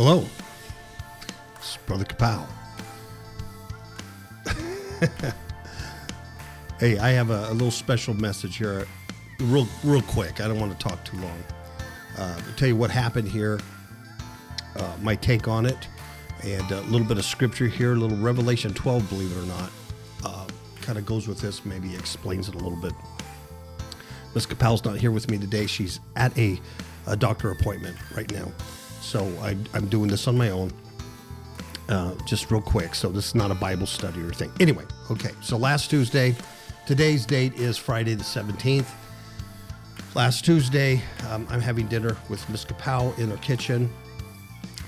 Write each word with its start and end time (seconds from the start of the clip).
Hello, 0.00 0.24
it's 1.56 1.76
Brother 1.78 2.04
Kapow. 2.04 2.46
hey, 6.78 6.96
I 6.98 7.08
have 7.08 7.30
a, 7.30 7.48
a, 7.50 7.52
little 7.52 7.72
special 7.72 8.14
message 8.14 8.58
here, 8.58 8.86
real 9.40 9.66
real 9.82 10.02
quick. 10.02 10.40
I 10.40 10.46
don't 10.46 10.60
want 10.60 10.70
to 10.70 10.78
talk 10.78 11.04
too 11.04 11.16
long. 11.16 11.42
Uh, 12.16 12.36
to 12.36 12.52
tell 12.52 12.68
you 12.68 12.76
what 12.76 12.92
happened 12.92 13.26
here, 13.26 13.58
uh, 14.76 14.96
my 15.02 15.16
take 15.16 15.48
on 15.48 15.66
it, 15.66 15.88
and 16.44 16.70
a 16.70 16.82
little 16.82 17.04
bit 17.04 17.18
of 17.18 17.24
scripture 17.24 17.66
here, 17.66 17.94
a 17.94 17.96
little 17.96 18.18
Revelation 18.18 18.72
12, 18.72 19.08
believe 19.08 19.36
it 19.36 19.42
or 19.42 19.46
not, 19.46 19.70
uh, 20.24 20.46
kind 20.80 20.96
of 20.96 21.06
goes 21.06 21.26
with 21.26 21.40
this. 21.40 21.64
Maybe 21.64 21.92
explains 21.96 22.48
it 22.48 22.54
a 22.54 22.58
little 22.58 22.80
bit. 22.80 22.92
Miss 24.32 24.46
Kapow's 24.46 24.84
not 24.84 24.98
here 24.98 25.10
with 25.10 25.28
me 25.28 25.38
today. 25.38 25.66
She's 25.66 25.98
at 26.14 26.38
a, 26.38 26.60
a 27.08 27.16
doctor 27.16 27.50
appointment 27.50 27.96
right 28.14 28.30
now. 28.30 28.52
So 29.00 29.26
I, 29.40 29.56
am 29.74 29.88
doing 29.88 30.08
this 30.08 30.28
on 30.28 30.36
my 30.36 30.50
own, 30.50 30.72
uh, 31.88 32.14
just 32.26 32.50
real 32.50 32.60
quick. 32.60 32.94
So 32.94 33.08
this 33.08 33.28
is 33.28 33.34
not 33.34 33.50
a 33.50 33.54
Bible 33.54 33.86
study 33.86 34.20
or 34.20 34.32
thing. 34.32 34.52
Anyway, 34.60 34.84
okay. 35.10 35.30
So 35.40 35.56
last 35.56 35.90
Tuesday, 35.90 36.34
today's 36.86 37.24
date 37.26 37.54
is 37.54 37.76
Friday 37.76 38.14
the 38.14 38.24
17th. 38.24 38.90
Last 40.14 40.44
Tuesday, 40.44 41.02
um, 41.28 41.46
I'm 41.50 41.60
having 41.60 41.86
dinner 41.86 42.16
with 42.28 42.48
Miss 42.48 42.64
Kapow 42.64 43.16
in 43.18 43.30
her 43.30 43.36
kitchen, 43.38 43.92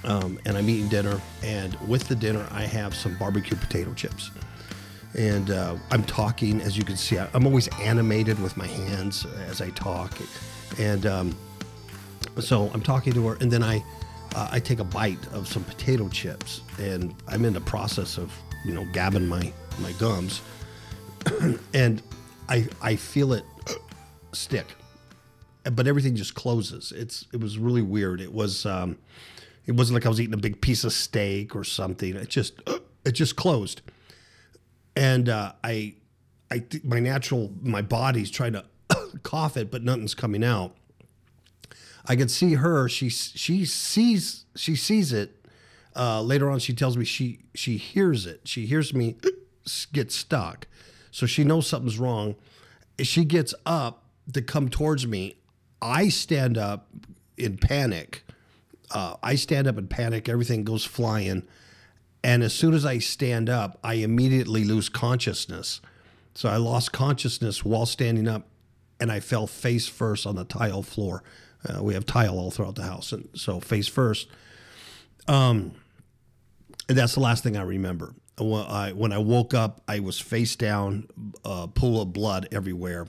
um, 0.04 0.38
and 0.46 0.56
I'm 0.56 0.68
eating 0.68 0.88
dinner. 0.88 1.20
And 1.42 1.76
with 1.86 2.08
the 2.08 2.16
dinner, 2.16 2.46
I 2.50 2.62
have 2.62 2.94
some 2.94 3.16
barbecue 3.18 3.56
potato 3.56 3.92
chips 3.94 4.30
and 5.14 5.50
uh, 5.50 5.76
I'm 5.90 6.04
talking. 6.04 6.60
As 6.60 6.76
you 6.76 6.84
can 6.84 6.96
see, 6.96 7.18
I'm 7.18 7.46
always 7.46 7.68
animated 7.80 8.40
with 8.40 8.56
my 8.56 8.66
hands 8.66 9.26
as 9.48 9.60
I 9.60 9.70
talk, 9.70 10.16
and 10.78 11.06
um, 11.06 11.36
so 12.38 12.70
I'm 12.72 12.82
talking 12.82 13.12
to 13.14 13.28
her, 13.28 13.36
and 13.40 13.50
then 13.50 13.62
I 13.62 13.84
uh, 14.34 14.48
I 14.52 14.60
take 14.60 14.78
a 14.78 14.84
bite 14.84 15.24
of 15.32 15.48
some 15.48 15.64
potato 15.64 16.08
chips, 16.08 16.60
and 16.78 17.14
I'm 17.28 17.44
in 17.44 17.52
the 17.52 17.60
process 17.60 18.18
of 18.18 18.32
you 18.64 18.74
know 18.74 18.86
gabbing 18.92 19.26
my 19.26 19.52
my 19.80 19.92
gums, 19.92 20.42
and 21.74 22.02
I 22.48 22.68
I 22.82 22.96
feel 22.96 23.32
it 23.32 23.44
stick, 24.32 24.66
but 25.72 25.86
everything 25.86 26.14
just 26.14 26.34
closes. 26.34 26.92
It's 26.92 27.26
it 27.32 27.40
was 27.40 27.58
really 27.58 27.82
weird. 27.82 28.20
It 28.20 28.32
was 28.32 28.66
um, 28.66 28.98
it 29.66 29.72
wasn't 29.72 29.94
like 29.94 30.06
I 30.06 30.08
was 30.08 30.20
eating 30.20 30.34
a 30.34 30.38
big 30.38 30.60
piece 30.60 30.84
of 30.84 30.92
steak 30.92 31.56
or 31.56 31.64
something. 31.64 32.14
It 32.16 32.28
just 32.28 32.60
it 33.04 33.12
just 33.12 33.36
closed 33.36 33.82
and 34.96 35.28
uh, 35.28 35.52
I, 35.62 35.94
I, 36.50 36.64
my 36.84 37.00
natural, 37.00 37.52
my 37.62 37.82
body's 37.82 38.30
trying 38.30 38.52
to 38.54 38.64
cough 39.22 39.56
it, 39.56 39.70
but 39.70 39.82
nothing's 39.82 40.14
coming 40.14 40.44
out. 40.44 40.76
I 42.06 42.16
could 42.16 42.30
see 42.30 42.54
her. 42.54 42.88
She 42.88 43.08
she 43.08 43.64
sees 43.64 44.44
she 44.56 44.76
sees 44.76 45.12
it. 45.12 45.36
Uh, 45.94 46.22
later 46.22 46.50
on, 46.50 46.58
she 46.58 46.72
tells 46.72 46.96
me 46.96 47.04
she 47.04 47.40
she 47.54 47.76
hears 47.76 48.26
it. 48.26 48.42
She 48.44 48.66
hears 48.66 48.94
me 48.94 49.16
get 49.92 50.12
stuck, 50.12 50.66
so 51.10 51.26
she 51.26 51.44
knows 51.44 51.66
something's 51.66 51.98
wrong. 51.98 52.36
She 53.00 53.24
gets 53.24 53.54
up 53.66 54.04
to 54.32 54.42
come 54.42 54.68
towards 54.68 55.06
me. 55.06 55.36
I 55.82 56.08
stand 56.08 56.58
up 56.58 56.88
in 57.36 57.56
panic. 57.56 58.24
Uh, 58.90 59.16
I 59.22 59.36
stand 59.36 59.66
up 59.66 59.78
in 59.78 59.88
panic. 59.88 60.28
Everything 60.28 60.64
goes 60.64 60.84
flying. 60.84 61.44
And 62.22 62.42
as 62.42 62.52
soon 62.52 62.74
as 62.74 62.84
I 62.84 62.98
stand 62.98 63.48
up, 63.48 63.78
I 63.82 63.94
immediately 63.94 64.64
lose 64.64 64.88
consciousness. 64.88 65.80
So 66.34 66.48
I 66.48 66.56
lost 66.56 66.92
consciousness 66.92 67.64
while 67.64 67.86
standing 67.86 68.28
up 68.28 68.46
and 69.00 69.10
I 69.10 69.20
fell 69.20 69.46
face 69.46 69.88
first 69.88 70.26
on 70.26 70.36
the 70.36 70.44
tile 70.44 70.82
floor. 70.82 71.22
Uh, 71.68 71.82
we 71.82 71.94
have 71.94 72.06
tile 72.06 72.38
all 72.38 72.50
throughout 72.50 72.74
the 72.74 72.82
house. 72.82 73.12
And 73.12 73.28
so 73.34 73.60
face 73.60 73.88
first. 73.88 74.28
Um, 75.28 75.72
and 76.88 76.96
that's 76.96 77.14
the 77.14 77.20
last 77.20 77.42
thing 77.42 77.56
I 77.56 77.62
remember. 77.62 78.14
When 78.38 78.64
I, 78.66 78.92
when 78.92 79.12
I 79.12 79.18
woke 79.18 79.52
up, 79.52 79.82
I 79.86 80.00
was 80.00 80.18
face 80.18 80.56
down, 80.56 81.06
uh, 81.44 81.66
pool 81.66 82.00
of 82.00 82.12
blood 82.12 82.48
everywhere. 82.50 83.06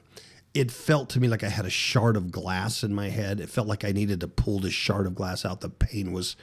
It 0.53 0.69
felt 0.69 1.09
to 1.11 1.19
me 1.21 1.29
like 1.29 1.43
I 1.43 1.49
had 1.49 1.65
a 1.65 1.69
shard 1.69 2.17
of 2.17 2.31
glass 2.31 2.83
in 2.83 2.93
my 2.93 3.07
head. 3.07 3.39
It 3.39 3.49
felt 3.49 3.67
like 3.67 3.85
I 3.85 3.93
needed 3.93 4.19
to 4.19 4.27
pull 4.27 4.59
this 4.59 4.73
shard 4.73 5.07
of 5.07 5.15
glass 5.15 5.45
out. 5.45 5.61
The 5.61 5.69
pain 5.69 6.11
was 6.11 6.35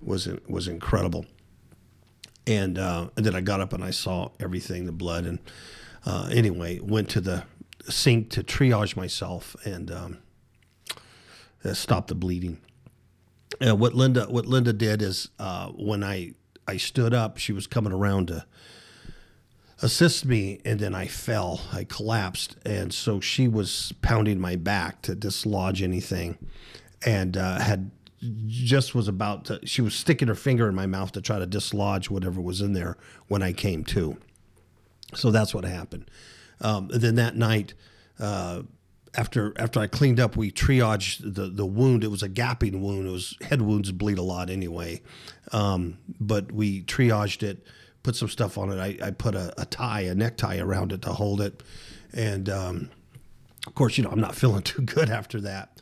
was 0.00 0.28
was 0.48 0.68
incredible 0.68 1.26
and 2.48 2.78
uh, 2.78 3.08
and 3.16 3.26
then 3.26 3.36
I 3.36 3.42
got 3.42 3.60
up 3.60 3.72
and 3.72 3.84
I 3.84 3.90
saw 3.90 4.30
everything, 4.40 4.86
the 4.86 4.92
blood, 4.92 5.26
and 5.26 5.38
uh, 6.06 6.28
anyway, 6.32 6.80
went 6.80 7.10
to 7.10 7.20
the 7.20 7.44
sink 7.88 8.30
to 8.30 8.42
triage 8.42 8.96
myself 8.96 9.54
and 9.64 9.90
um, 9.90 10.18
uh, 11.64 11.74
stop 11.74 12.06
the 12.06 12.14
bleeding. 12.14 12.58
And 13.60 13.80
what 13.80 13.94
Linda 13.94 14.24
what 14.24 14.46
Linda 14.46 14.72
did 14.72 15.02
is 15.02 15.30
uh, 15.38 15.68
when 15.68 16.04
I 16.04 16.34
I 16.66 16.76
stood 16.76 17.14
up, 17.14 17.38
she 17.38 17.52
was 17.52 17.66
coming 17.66 17.92
around 17.92 18.28
to 18.28 18.44
assist 19.80 20.24
me, 20.24 20.60
and 20.64 20.80
then 20.80 20.94
I 20.94 21.06
fell, 21.06 21.60
I 21.72 21.84
collapsed, 21.84 22.56
and 22.64 22.92
so 22.92 23.20
she 23.20 23.48
was 23.48 23.92
pounding 24.02 24.40
my 24.40 24.56
back 24.56 25.02
to 25.02 25.14
dislodge 25.14 25.82
anything, 25.82 26.36
and 27.06 27.36
uh, 27.36 27.60
had 27.60 27.90
just 28.46 28.94
was 28.94 29.06
about 29.06 29.44
to, 29.44 29.60
she 29.64 29.80
was 29.80 29.94
sticking 29.94 30.28
her 30.28 30.34
finger 30.34 30.68
in 30.68 30.74
my 30.74 30.86
mouth 30.86 31.12
to 31.12 31.20
try 31.20 31.38
to 31.38 31.46
dislodge 31.46 32.10
whatever 32.10 32.40
was 32.40 32.60
in 32.60 32.72
there 32.72 32.96
when 33.28 33.42
I 33.42 33.52
came 33.52 33.84
to. 33.84 34.16
So 35.14 35.30
that's 35.30 35.54
what 35.54 35.64
happened. 35.64 36.10
Um, 36.60 36.88
then 36.92 37.14
that 37.14 37.36
night, 37.36 37.74
uh, 38.18 38.62
after 39.14 39.52
after 39.56 39.80
I 39.80 39.86
cleaned 39.86 40.20
up, 40.20 40.36
we 40.36 40.50
triaged 40.50 41.34
the 41.34 41.48
the 41.48 41.66
wound. 41.66 42.04
It 42.04 42.10
was 42.10 42.22
a 42.22 42.28
gapping 42.28 42.80
wound. 42.80 43.06
It 43.06 43.10
was 43.10 43.36
head 43.42 43.62
wounds 43.62 43.90
bleed 43.92 44.18
a 44.18 44.22
lot 44.22 44.50
anyway, 44.50 45.02
um, 45.52 45.98
but 46.20 46.52
we 46.52 46.82
triaged 46.82 47.42
it, 47.42 47.64
put 48.02 48.16
some 48.16 48.28
stuff 48.28 48.58
on 48.58 48.70
it. 48.70 48.78
I, 48.78 49.06
I 49.08 49.10
put 49.10 49.34
a, 49.34 49.52
a, 49.60 49.64
tie, 49.64 50.02
a 50.02 50.14
necktie 50.14 50.58
around 50.58 50.92
it 50.92 51.02
to 51.02 51.12
hold 51.12 51.40
it, 51.40 51.62
and 52.12 52.48
um, 52.48 52.90
of 53.66 53.74
course, 53.74 53.98
you 53.98 54.04
know 54.04 54.10
I'm 54.10 54.20
not 54.20 54.34
feeling 54.34 54.62
too 54.62 54.82
good 54.82 55.10
after 55.10 55.40
that 55.42 55.78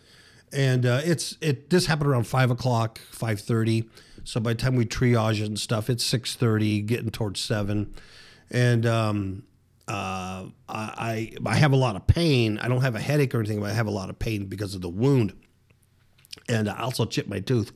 and 0.52 0.86
uh, 0.86 1.00
it's 1.04 1.36
it. 1.40 1.70
This 1.70 1.86
happened 1.86 2.10
around 2.10 2.26
five 2.26 2.50
o'clock, 2.50 2.98
five 3.10 3.40
thirty. 3.40 3.88
So 4.24 4.40
by 4.40 4.54
the 4.54 4.58
time 4.58 4.74
we 4.74 4.84
triage 4.84 5.40
it 5.40 5.46
and 5.46 5.58
stuff, 5.58 5.90
it's 5.90 6.04
six 6.04 6.34
thirty, 6.34 6.80
getting 6.80 7.10
towards 7.10 7.40
seven, 7.40 7.94
and 8.50 8.86
um, 8.86 9.42
uh, 9.88 10.46
I 10.68 11.32
I 11.44 11.54
have 11.56 11.72
a 11.72 11.76
lot 11.76 11.96
of 11.96 12.06
pain. 12.06 12.58
I 12.58 12.68
don't 12.68 12.82
have 12.82 12.94
a 12.94 13.00
headache 13.00 13.34
or 13.34 13.40
anything, 13.40 13.60
but 13.60 13.70
I 13.70 13.74
have 13.74 13.86
a 13.86 13.92
lot 13.92 14.10
of 14.10 14.18
pain 14.18 14.46
because 14.46 14.74
of 14.74 14.80
the 14.80 14.88
wound, 14.88 15.32
and 16.48 16.68
I 16.68 16.80
also 16.80 17.04
chipped 17.04 17.28
my 17.28 17.40
tooth 17.40 17.72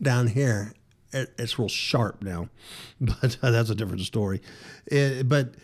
down 0.00 0.28
here. 0.28 0.72
It, 1.12 1.32
it's 1.38 1.58
real 1.58 1.68
sharp 1.68 2.22
now, 2.22 2.48
but 3.00 3.36
uh, 3.42 3.50
that's 3.50 3.70
a 3.70 3.74
different 3.74 4.02
story. 4.02 4.40
It, 4.86 5.28
but 5.28 5.54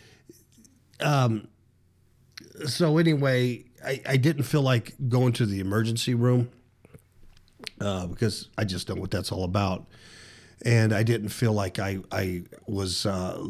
um, 1.00 1.48
so 2.66 2.98
anyway, 2.98 3.64
I, 3.84 4.00
I 4.06 4.16
didn't 4.16 4.44
feel 4.44 4.62
like 4.62 4.94
going 5.08 5.32
to 5.34 5.46
the 5.46 5.60
emergency 5.60 6.14
room 6.14 6.50
uh, 7.80 8.06
because 8.06 8.48
I 8.58 8.64
just 8.64 8.86
don't 8.86 8.96
know 8.96 9.02
what 9.02 9.10
that's 9.10 9.32
all 9.32 9.44
about. 9.44 9.86
And 10.62 10.92
I 10.92 11.02
didn't 11.02 11.30
feel 11.30 11.52
like 11.52 11.78
I, 11.78 12.00
I 12.12 12.42
was 12.66 13.06
uh, 13.06 13.46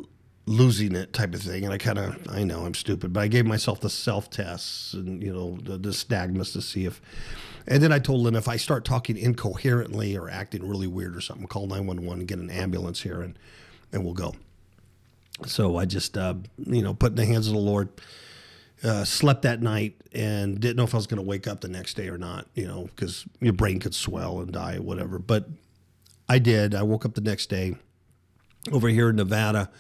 losing 0.50 0.97
it 0.97 1.12
type 1.12 1.33
of 1.33 1.41
thing. 1.41 1.65
And 1.65 1.72
I 1.72 1.78
kind 1.78 1.99
of, 1.99 2.27
I 2.28 2.43
know 2.43 2.65
I'm 2.65 2.75
stupid, 2.75 3.12
but 3.12 3.21
I 3.21 3.28
gave 3.28 3.47
myself 3.47 3.81
the 3.81 3.88
self 3.88 4.31
tests 4.31 4.94
and, 4.94 5.22
you 5.22 5.33
know, 5.33 5.56
the, 5.62 5.78
the 5.78 5.91
nystagmus 5.91 6.53
to 6.55 6.61
see 6.61 6.84
if, 6.87 7.00
and 7.69 7.81
then 7.81 7.93
I 7.93 8.00
told 8.00 8.22
Lynn 8.22 8.34
if 8.34 8.49
I 8.49 8.56
start 8.56 8.84
talking 8.84 9.16
incoherently 9.16 10.16
or 10.16 10.28
acting 10.28 10.69
really 10.69 10.88
weird 10.88 11.16
or 11.16 11.21
something, 11.21 11.47
call 11.47 11.69
911 11.69 12.21
and 12.21 12.28
get 12.28 12.38
an 12.38 12.50
ambulance 12.50 13.03
here 13.03 13.22
and, 13.22 13.38
and 13.93 14.05
we'll 14.05 14.15
go. 14.15 14.34
So 15.47 15.77
I 15.77 15.84
just, 15.84 16.19
uh, 16.19 16.34
you 16.67 16.82
know, 16.82 16.94
put 16.94 17.12
in 17.12 17.17
the 17.17 17.27
hands 17.27 17.47
of 17.47 17.55
the 17.55 17.61
Lord 17.61 17.88
uh, 18.82 19.05
slept 19.05 19.43
that 19.43 19.62
night 19.62 19.94
and 20.12 20.59
didn't 20.59 20.77
know 20.77 20.84
if 20.84 20.94
I 20.94 20.97
was 20.97 21.06
going 21.06 21.22
to 21.22 21.27
wake 21.27 21.47
up 21.47 21.61
the 21.61 21.69
next 21.69 21.94
day 21.94 22.09
or 22.09 22.19
not, 22.19 22.49
you 22.55 22.67
know, 22.67 22.88
because 22.97 23.25
your 23.41 23.53
brain 23.53 23.78
could 23.78 23.94
swell 23.94 24.41
and 24.41 24.50
die, 24.50 24.77
or 24.77 24.82
whatever. 24.82 25.19
But 25.19 25.49
I 26.28 26.41
did. 26.41 26.75
I 26.75 26.82
woke 26.82 27.05
up 27.05 27.15
the 27.15 27.21
next 27.21 27.50
day 27.50 27.76
over 28.73 28.88
here 28.88 29.11
in 29.11 29.17
Nevada. 29.17 29.70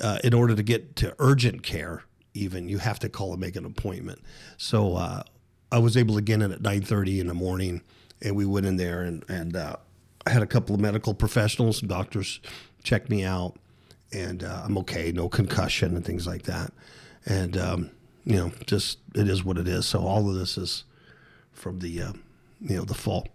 Uh, 0.00 0.18
in 0.24 0.32
order 0.32 0.54
to 0.54 0.62
get 0.62 0.96
to 0.96 1.14
urgent 1.18 1.62
care, 1.62 2.04
even 2.34 2.68
you 2.68 2.78
have 2.78 2.98
to 2.98 3.08
call 3.08 3.32
and 3.32 3.40
make 3.40 3.56
an 3.56 3.64
appointment. 3.64 4.20
So 4.56 4.96
uh, 4.96 5.22
I 5.70 5.78
was 5.78 5.96
able 5.96 6.14
to 6.14 6.22
get 6.22 6.42
in 6.42 6.52
at 6.52 6.62
9:30 6.62 7.20
in 7.20 7.26
the 7.26 7.34
morning, 7.34 7.82
and 8.22 8.34
we 8.34 8.46
went 8.46 8.66
in 8.66 8.76
there 8.76 9.02
and 9.02 9.24
and 9.28 9.56
uh, 9.56 9.76
I 10.26 10.30
had 10.30 10.42
a 10.42 10.46
couple 10.46 10.74
of 10.74 10.80
medical 10.80 11.14
professionals, 11.14 11.80
doctors, 11.80 12.40
check 12.82 13.08
me 13.08 13.24
out, 13.24 13.56
and 14.12 14.44
uh, 14.44 14.62
I'm 14.64 14.76
okay, 14.78 15.12
no 15.12 15.28
concussion 15.28 15.96
and 15.96 16.04
things 16.04 16.26
like 16.26 16.42
that, 16.42 16.72
and 17.26 17.56
um, 17.56 17.90
you 18.24 18.36
know, 18.36 18.52
just 18.66 18.98
it 19.14 19.28
is 19.28 19.44
what 19.44 19.58
it 19.58 19.66
is. 19.66 19.86
So 19.86 20.00
all 20.00 20.28
of 20.28 20.36
this 20.36 20.58
is 20.58 20.84
from 21.52 21.78
the 21.80 22.02
uh, 22.02 22.12
you 22.60 22.76
know 22.76 22.84
the 22.84 22.94
fall. 22.94 23.28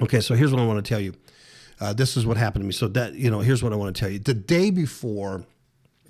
Okay, 0.00 0.20
so 0.20 0.34
here's 0.34 0.52
what 0.52 0.60
I 0.60 0.66
want 0.66 0.84
to 0.84 0.88
tell 0.88 1.00
you. 1.00 1.14
Uh, 1.80 1.92
this 1.92 2.16
is 2.16 2.26
what 2.26 2.36
happened 2.36 2.62
to 2.62 2.66
me. 2.66 2.72
So 2.72 2.88
that 2.88 3.14
you 3.14 3.30
know, 3.30 3.40
here's 3.40 3.62
what 3.62 3.72
I 3.72 3.76
want 3.76 3.94
to 3.94 4.00
tell 4.00 4.10
you. 4.10 4.18
The 4.18 4.34
day 4.34 4.70
before, 4.70 5.44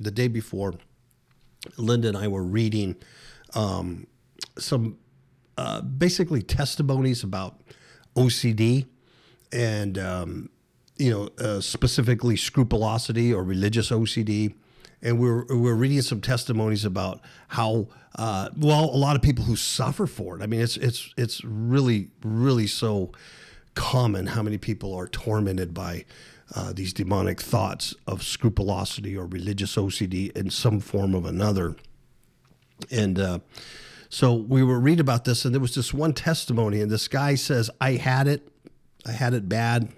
the 0.01 0.11
day 0.11 0.29
before, 0.29 0.75
Linda 1.77 2.09
and 2.09 2.17
I 2.17 2.27
were 2.27 2.43
reading 2.43 2.97
um, 3.55 4.07
some 4.59 4.99
uh, 5.59 5.83
basically 5.83 6.43
testimonies 6.43 7.23
about 7.23 7.61
OCD, 8.17 8.87
and 9.53 9.99
um, 9.99 10.51
you 10.97 11.11
know, 11.11 11.29
uh, 11.39 11.61
specifically 11.61 12.37
scrupulosity 12.37 13.33
or 13.33 13.43
religious 13.43 13.91
OCD. 13.91 14.55
And 15.03 15.19
we're, 15.19 15.47
we're 15.47 15.75
reading 15.75 16.03
some 16.03 16.21
testimonies 16.21 16.85
about 16.85 17.23
how, 17.49 17.89
uh, 18.17 18.51
well, 18.55 18.85
a 18.85 18.99
lot 18.99 19.17
of 19.17 19.23
people 19.23 19.45
who 19.45 19.57
suffer 19.57 20.07
for 20.07 20.37
it. 20.37 20.43
I 20.43 20.47
mean, 20.47 20.61
it's, 20.61 20.77
it's, 20.77 21.15
it's 21.17 21.43
really, 21.43 22.11
really 22.23 22.67
so 22.67 23.13
common 23.75 24.27
how 24.27 24.43
many 24.43 24.59
people 24.59 24.95
are 24.95 25.09
tormented 25.09 25.73
by 25.73 26.05
uh, 26.55 26.73
these 26.73 26.93
demonic 26.93 27.41
thoughts 27.41 27.95
of 28.07 28.23
scrupulosity 28.23 29.17
or 29.17 29.27
religious 29.27 29.77
OCD 29.77 30.37
in 30.37 30.51
some 30.51 30.81
form 30.81 31.15
of 31.15 31.25
another. 31.25 31.77
And 32.91 33.19
uh, 33.19 33.39
so 34.09 34.35
we 34.35 34.63
were 34.63 34.81
reading 34.81 35.01
about 35.01 35.25
this, 35.25 35.45
and 35.45 35.55
there 35.55 35.61
was 35.61 35.75
this 35.75 35.95
one 35.95 36.13
testimony, 36.13 36.81
and 36.81 36.91
this 36.91 37.09
guy 37.09 37.35
says, 37.37 37.71
I 37.81 37.93
had 37.93 38.27
it, 38.27 38.49
I 39.07 39.13
had 39.13 39.35
it 39.35 39.49
bad. 39.49 39.91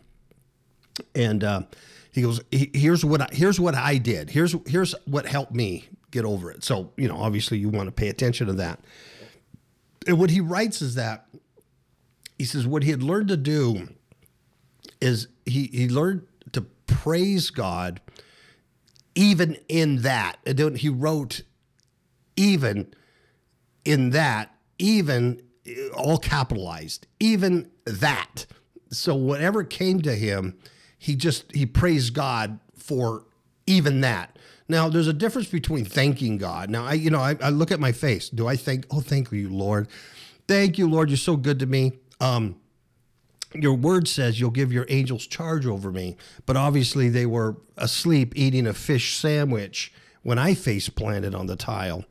And 1.15 1.43
uh, 1.43 1.63
he 2.13 2.21
goes, 2.21 2.41
"Here's 2.51 3.03
what 3.03 3.23
I, 3.23 3.29
here's 3.33 3.59
what 3.59 3.75
I 3.75 3.97
did. 3.97 4.29
Here's 4.29 4.55
here's 4.67 4.95
what 5.07 5.25
helped 5.25 5.55
me 5.55 5.89
get 6.11 6.27
over 6.27 6.51
it." 6.51 6.63
So 6.63 6.93
you 6.99 7.09
know, 7.09 7.17
obviously, 7.17 7.57
you 7.57 7.71
want 7.71 7.87
to 7.87 7.93
pay 7.93 8.09
attention 8.09 8.49
to 8.49 8.53
that. 8.55 8.81
And 10.07 10.19
what 10.19 10.29
he 10.29 10.43
writes 10.43 10.83
is 10.83 10.97
that 10.97 11.27
he 12.39 12.45
says 12.45 12.67
what 12.67 12.83
he 12.83 12.91
had 12.91 13.03
learned 13.03 13.29
to 13.29 13.39
do 13.39 13.89
is 15.01 15.29
he 15.47 15.71
he 15.73 15.89
learned 15.89 16.27
praise 16.87 17.51
God 17.51 18.01
even 19.15 19.57
in 19.69 20.03
that. 20.03 20.37
He 20.77 20.89
wrote 20.89 21.43
even 22.37 22.93
in 23.85 24.11
that, 24.11 24.55
even 24.79 25.43
all 25.95 26.19
capitalized, 26.19 27.07
even 27.21 27.71
that. 27.85 28.47
So 28.91 29.15
whatever 29.15 29.65
came 29.65 30.03
to 30.03 30.15
him, 30.15 30.59
he 30.99 31.17
just 31.17 31.51
he 31.53 31.67
praised 31.67 32.15
God 32.15 32.59
for 32.77 33.25
even 33.67 34.01
that. 34.03 34.39
Now 34.69 34.89
there's 34.89 35.09
a 35.09 35.13
difference 35.13 35.49
between 35.49 35.85
thanking 35.85 36.39
God. 36.39 36.71
Now 36.71 36.85
I 36.85 36.95
you 36.95 37.11
know 37.11 37.21
I, 37.21 37.37
I 37.41 37.51
look 37.51 37.71
at 37.71 37.81
my 37.81 37.93
face. 37.93 38.29
Do 38.29 38.47
I 38.47 38.57
think 38.57 38.87
oh 38.91 39.01
thank 39.01 39.33
you 39.33 39.49
Lord, 39.49 39.89
thank 40.47 40.79
you 40.79 40.89
Lord 40.89 41.11
you're 41.11 41.17
so 41.17 41.37
good 41.37 41.59
to 41.61 41.67
me. 41.67 41.93
Um, 42.21 42.57
your 43.55 43.75
word 43.75 44.09
says 44.09 44.41
you'll 44.41 44.51
give 44.51 44.73
your 44.73 44.87
angels 44.89 45.27
charge 45.27 45.67
over 45.67 45.91
me, 45.91 46.17
but 46.47 46.57
obviously 46.57 47.09
they 47.09 47.27
were 47.27 47.57
asleep 47.77 48.33
eating 48.37 48.67
a 48.67 48.75
fish 48.75 49.17
sandwich 49.17 49.93
when 50.23 50.39
I 50.39 50.55
face 50.55 50.89
planted 50.89 51.35
on 51.35 51.47
the 51.47 51.57
tile. 51.57 52.05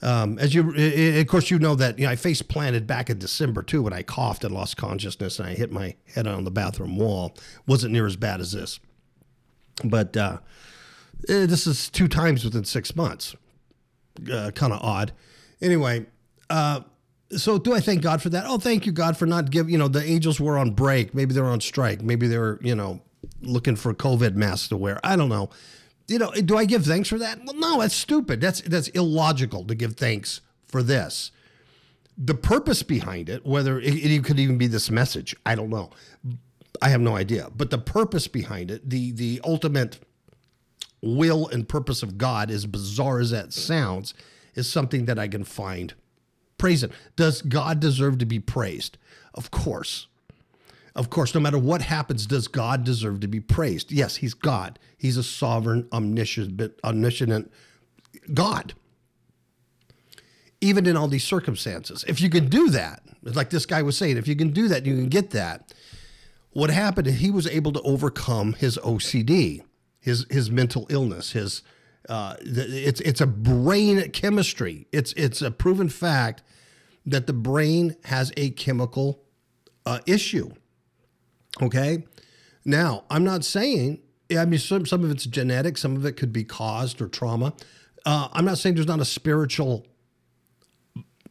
Um, 0.00 0.38
as 0.38 0.54
you, 0.54 0.72
of 1.20 1.26
course, 1.26 1.50
you 1.50 1.58
know 1.58 1.74
that 1.74 1.98
you 1.98 2.06
know, 2.06 2.12
I 2.12 2.16
face 2.16 2.40
planted 2.40 2.86
back 2.86 3.10
in 3.10 3.18
December 3.18 3.62
too 3.62 3.82
when 3.82 3.92
I 3.92 4.02
coughed 4.02 4.44
and 4.44 4.54
lost 4.54 4.76
consciousness 4.76 5.38
and 5.38 5.48
I 5.48 5.54
hit 5.54 5.72
my 5.72 5.96
head 6.14 6.26
on 6.26 6.44
the 6.44 6.52
bathroom 6.52 6.96
wall. 6.96 7.36
wasn't 7.66 7.92
near 7.92 8.06
as 8.06 8.16
bad 8.16 8.40
as 8.40 8.52
this, 8.52 8.78
but 9.84 10.16
uh, 10.16 10.38
eh, 11.28 11.46
this 11.46 11.66
is 11.66 11.90
two 11.90 12.06
times 12.06 12.44
within 12.44 12.64
six 12.64 12.94
months. 12.94 13.34
Uh, 14.32 14.50
kind 14.52 14.72
of 14.72 14.80
odd. 14.82 15.12
Anyway, 15.60 16.06
uh, 16.50 16.80
so 17.36 17.58
do 17.58 17.74
I 17.74 17.80
thank 17.80 18.02
God 18.02 18.22
for 18.22 18.30
that? 18.30 18.44
Oh, 18.46 18.58
thank 18.58 18.86
you, 18.86 18.92
God, 18.92 19.16
for 19.16 19.26
not 19.26 19.50
giving. 19.50 19.72
You 19.72 19.78
know, 19.78 19.88
the 19.88 20.02
angels 20.02 20.40
were 20.40 20.58
on 20.58 20.70
break. 20.72 21.14
Maybe 21.14 21.34
they 21.34 21.40
were 21.40 21.48
on 21.48 21.60
strike. 21.60 22.02
Maybe 22.02 22.26
they 22.26 22.38
were, 22.38 22.58
you 22.62 22.74
know, 22.74 23.00
looking 23.42 23.76
for 23.76 23.92
COVID 23.94 24.34
masks 24.34 24.68
to 24.68 24.76
wear. 24.76 24.98
I 25.04 25.16
don't 25.16 25.28
know 25.28 25.50
you 26.08 26.18
know, 26.18 26.30
do 26.30 26.56
I 26.56 26.64
give 26.64 26.84
thanks 26.84 27.08
for 27.08 27.18
that? 27.18 27.38
Well, 27.44 27.54
no, 27.54 27.80
that's 27.80 27.94
stupid. 27.94 28.40
That's 28.40 28.62
that's 28.62 28.88
illogical 28.88 29.64
to 29.66 29.74
give 29.74 29.94
thanks 29.94 30.40
for 30.66 30.82
this. 30.82 31.30
The 32.16 32.34
purpose 32.34 32.82
behind 32.82 33.28
it, 33.28 33.46
whether 33.46 33.78
it, 33.78 33.94
it 33.94 34.24
could 34.24 34.40
even 34.40 34.58
be 34.58 34.66
this 34.66 34.90
message, 34.90 35.36
I 35.46 35.54
don't 35.54 35.70
know. 35.70 35.90
I 36.80 36.88
have 36.88 37.00
no 37.00 37.14
idea. 37.14 37.48
But 37.54 37.70
the 37.70 37.78
purpose 37.78 38.26
behind 38.26 38.70
it, 38.70 38.88
the 38.88 39.12
the 39.12 39.40
ultimate 39.44 39.98
will 41.02 41.46
and 41.48 41.68
purpose 41.68 42.02
of 42.02 42.18
God, 42.18 42.50
as 42.50 42.66
bizarre 42.66 43.20
as 43.20 43.30
that 43.30 43.52
sounds, 43.52 44.14
is 44.54 44.68
something 44.68 45.04
that 45.04 45.18
I 45.18 45.28
can 45.28 45.44
find. 45.44 45.94
Praise 46.58 46.82
Him. 46.82 46.90
Does 47.16 47.42
God 47.42 47.80
deserve 47.80 48.18
to 48.18 48.26
be 48.26 48.40
praised? 48.40 48.98
Of 49.34 49.50
course. 49.50 50.08
Of 50.98 51.10
course, 51.10 51.32
no 51.32 51.40
matter 51.40 51.58
what 51.58 51.80
happens, 51.80 52.26
does 52.26 52.48
God 52.48 52.82
deserve 52.82 53.20
to 53.20 53.28
be 53.28 53.38
praised? 53.38 53.92
Yes, 53.92 54.16
he's 54.16 54.34
God. 54.34 54.80
He's 54.96 55.16
a 55.16 55.22
sovereign, 55.22 55.86
omniscient, 55.92 56.60
omniscient 56.82 57.52
God. 58.34 58.74
Even 60.60 60.86
in 60.86 60.96
all 60.96 61.06
these 61.06 61.22
circumstances. 61.22 62.04
If 62.08 62.20
you 62.20 62.28
can 62.28 62.48
do 62.48 62.70
that, 62.70 63.04
like 63.22 63.50
this 63.50 63.64
guy 63.64 63.80
was 63.82 63.96
saying, 63.96 64.16
if 64.16 64.26
you 64.26 64.34
can 64.34 64.50
do 64.50 64.66
that, 64.66 64.86
you 64.86 64.96
can 64.96 65.08
get 65.08 65.30
that. 65.30 65.72
What 66.50 66.70
happened 66.70 67.06
is 67.06 67.18
he 67.18 67.30
was 67.30 67.46
able 67.46 67.70
to 67.72 67.80
overcome 67.82 68.54
his 68.54 68.76
OCD, 68.78 69.62
his 70.00 70.26
his 70.30 70.50
mental 70.50 70.86
illness, 70.90 71.30
his 71.30 71.62
uh, 72.08 72.36
it's 72.40 73.00
it's 73.00 73.20
a 73.20 73.26
brain 73.26 74.10
chemistry. 74.12 74.86
It's 74.92 75.12
it's 75.14 75.42
a 75.42 75.50
proven 75.50 75.88
fact 75.88 76.42
that 77.06 77.26
the 77.26 77.32
brain 77.32 77.96
has 78.04 78.32
a 78.36 78.50
chemical 78.50 79.22
uh, 79.86 80.00
issue. 80.06 80.50
Okay. 81.62 82.04
Now, 82.64 83.04
I'm 83.08 83.24
not 83.24 83.44
saying, 83.44 84.00
I 84.30 84.44
mean, 84.44 84.60
some, 84.60 84.84
some 84.84 85.02
of 85.04 85.10
it's 85.10 85.24
genetic, 85.24 85.78
some 85.78 85.96
of 85.96 86.04
it 86.04 86.12
could 86.12 86.32
be 86.32 86.44
caused 86.44 87.00
or 87.00 87.08
trauma. 87.08 87.54
Uh, 88.04 88.28
I'm 88.32 88.44
not 88.44 88.58
saying 88.58 88.74
there's 88.74 88.86
not 88.86 89.00
a 89.00 89.06
spiritual 89.06 89.86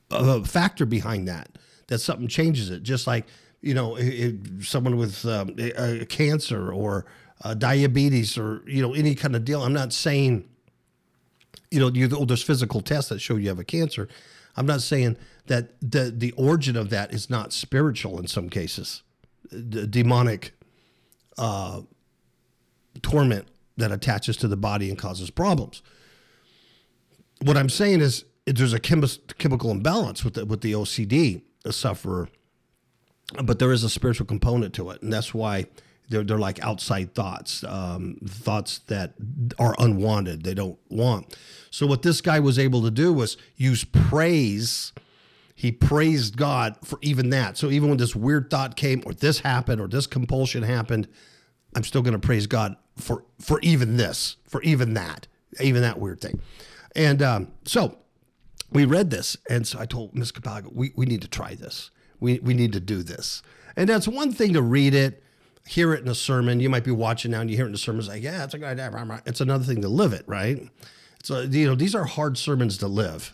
uh, 0.09 0.41
factor 0.41 0.85
behind 0.85 1.27
that, 1.27 1.59
that 1.87 1.99
something 1.99 2.27
changes 2.27 2.71
it. 2.71 2.81
Just 2.81 3.05
like, 3.05 3.27
you 3.61 3.75
know, 3.75 3.95
it, 3.97 4.35
someone 4.61 4.97
with 4.97 5.25
um, 5.25 5.55
a, 5.59 6.01
a 6.01 6.05
cancer 6.05 6.71
or 6.71 7.05
uh, 7.43 7.53
diabetes 7.53 8.37
or, 8.37 8.63
you 8.65 8.81
know, 8.81 8.93
any 8.95 9.13
kind 9.13 9.35
of 9.35 9.45
deal. 9.45 9.61
I'm 9.61 9.73
not 9.73 9.93
saying, 9.93 10.49
you 11.71 11.79
know, 11.79 11.89
you, 11.89 12.09
oh, 12.15 12.25
there's 12.25 12.43
physical 12.43 12.81
tests 12.81 13.09
that 13.09 13.19
show 13.19 13.35
you 13.35 13.49
have 13.49 13.59
a 13.59 13.63
cancer. 13.63 14.07
I'm 14.55 14.65
not 14.65 14.81
saying 14.81 15.17
that 15.47 15.79
the, 15.81 16.11
the 16.15 16.31
origin 16.33 16.75
of 16.75 16.89
that 16.89 17.13
is 17.13 17.29
not 17.29 17.53
spiritual 17.53 18.19
in 18.19 18.27
some 18.27 18.49
cases 18.49 19.03
d- 19.51 19.85
demonic 19.87 20.53
uh, 21.37 21.81
torment 23.01 23.47
that 23.77 23.91
attaches 23.91 24.37
to 24.37 24.47
the 24.47 24.57
body 24.57 24.89
and 24.89 24.97
causes 24.97 25.29
problems. 25.29 25.81
What 27.43 27.57
I'm 27.57 27.69
saying 27.69 28.01
is 28.01 28.25
there's 28.45 28.73
a 28.73 28.79
chemical 28.79 29.71
imbalance 29.71 30.23
with 30.23 30.33
the, 30.33 30.45
with 30.45 30.61
the 30.61 30.71
OCD 30.71 31.43
sufferer, 31.69 32.29
but 33.43 33.59
there 33.59 33.71
is 33.71 33.83
a 33.83 33.89
spiritual 33.89 34.25
component 34.25 34.73
to 34.75 34.89
it, 34.89 35.01
and 35.01 35.13
that's 35.13 35.33
why 35.33 35.65
they're 36.09 36.23
they're 36.23 36.37
like 36.37 36.63
outside 36.63 37.13
thoughts, 37.13 37.63
um, 37.63 38.17
thoughts 38.25 38.79
that 38.87 39.13
are 39.59 39.75
unwanted. 39.79 40.43
They 40.43 40.53
don't 40.53 40.79
want. 40.89 41.37
So 41.69 41.85
what 41.85 42.01
this 42.01 42.21
guy 42.21 42.39
was 42.39 42.57
able 42.57 42.81
to 42.83 42.91
do 42.91 43.13
was 43.13 43.37
use 43.55 43.83
praise 43.83 44.93
he 45.57 45.71
praised 45.71 46.37
God 46.37 46.75
for 46.83 46.99
even 47.01 47.31
that. 47.31 47.57
So 47.57 47.71
even 47.71 47.89
when 47.89 47.97
this 47.97 48.15
weird 48.15 48.51
thought 48.51 48.75
came, 48.75 49.01
or 49.07 49.13
this 49.15 49.39
happened, 49.39 49.81
or 49.81 49.87
this 49.87 50.05
compulsion 50.05 50.61
happened, 50.61 51.07
I'm 51.75 51.83
still 51.83 52.03
going 52.03 52.13
to 52.13 52.19
praise 52.19 52.45
God 52.45 52.75
for 52.95 53.25
for 53.39 53.59
even 53.61 53.97
this, 53.97 54.35
for 54.47 54.61
even 54.61 54.93
that, 54.93 55.25
even 55.59 55.81
that 55.81 55.97
weird 55.97 56.21
thing. 56.21 56.39
And 56.95 57.23
um, 57.23 57.51
so 57.65 57.97
we 58.71 58.85
read 58.85 59.09
this, 59.09 59.35
and 59.49 59.65
so 59.65 59.79
I 59.79 59.87
told 59.87 60.13
Miss 60.13 60.31
Capago, 60.31 60.69
we, 60.71 60.93
we 60.95 61.07
need 61.07 61.23
to 61.23 61.27
try 61.27 61.55
this. 61.55 61.89
We, 62.19 62.37
we 62.37 62.53
need 62.53 62.73
to 62.73 62.79
do 62.79 63.01
this. 63.01 63.41
And 63.75 63.89
that's 63.89 64.07
one 64.07 64.31
thing 64.31 64.53
to 64.53 64.61
read 64.61 64.93
it, 64.93 65.23
hear 65.67 65.93
it 65.93 66.01
in 66.01 66.07
a 66.07 66.15
sermon. 66.15 66.59
You 66.59 66.69
might 66.69 66.83
be 66.83 66.91
watching 66.91 67.31
now 67.31 67.41
and 67.41 67.49
you 67.49 67.55
hear 67.55 67.65
it 67.65 67.69
in 67.69 67.75
a 67.75 67.77
sermon, 67.77 67.99
it's 67.99 68.09
like, 68.09 68.23
yeah, 68.23 68.43
it's 68.43 68.53
a 68.53 68.57
good 68.57 68.79
idea. 68.79 69.21
It's 69.25 69.41
another 69.41 69.63
thing 69.63 69.81
to 69.81 69.89
live 69.89 70.13
it, 70.13 70.23
right? 70.27 70.69
So 71.23 71.41
you 71.41 71.67
know 71.67 71.75
these 71.75 71.93
are 71.93 72.05
hard 72.05 72.37
sermons 72.37 72.77
to 72.77 72.87
live. 72.87 73.33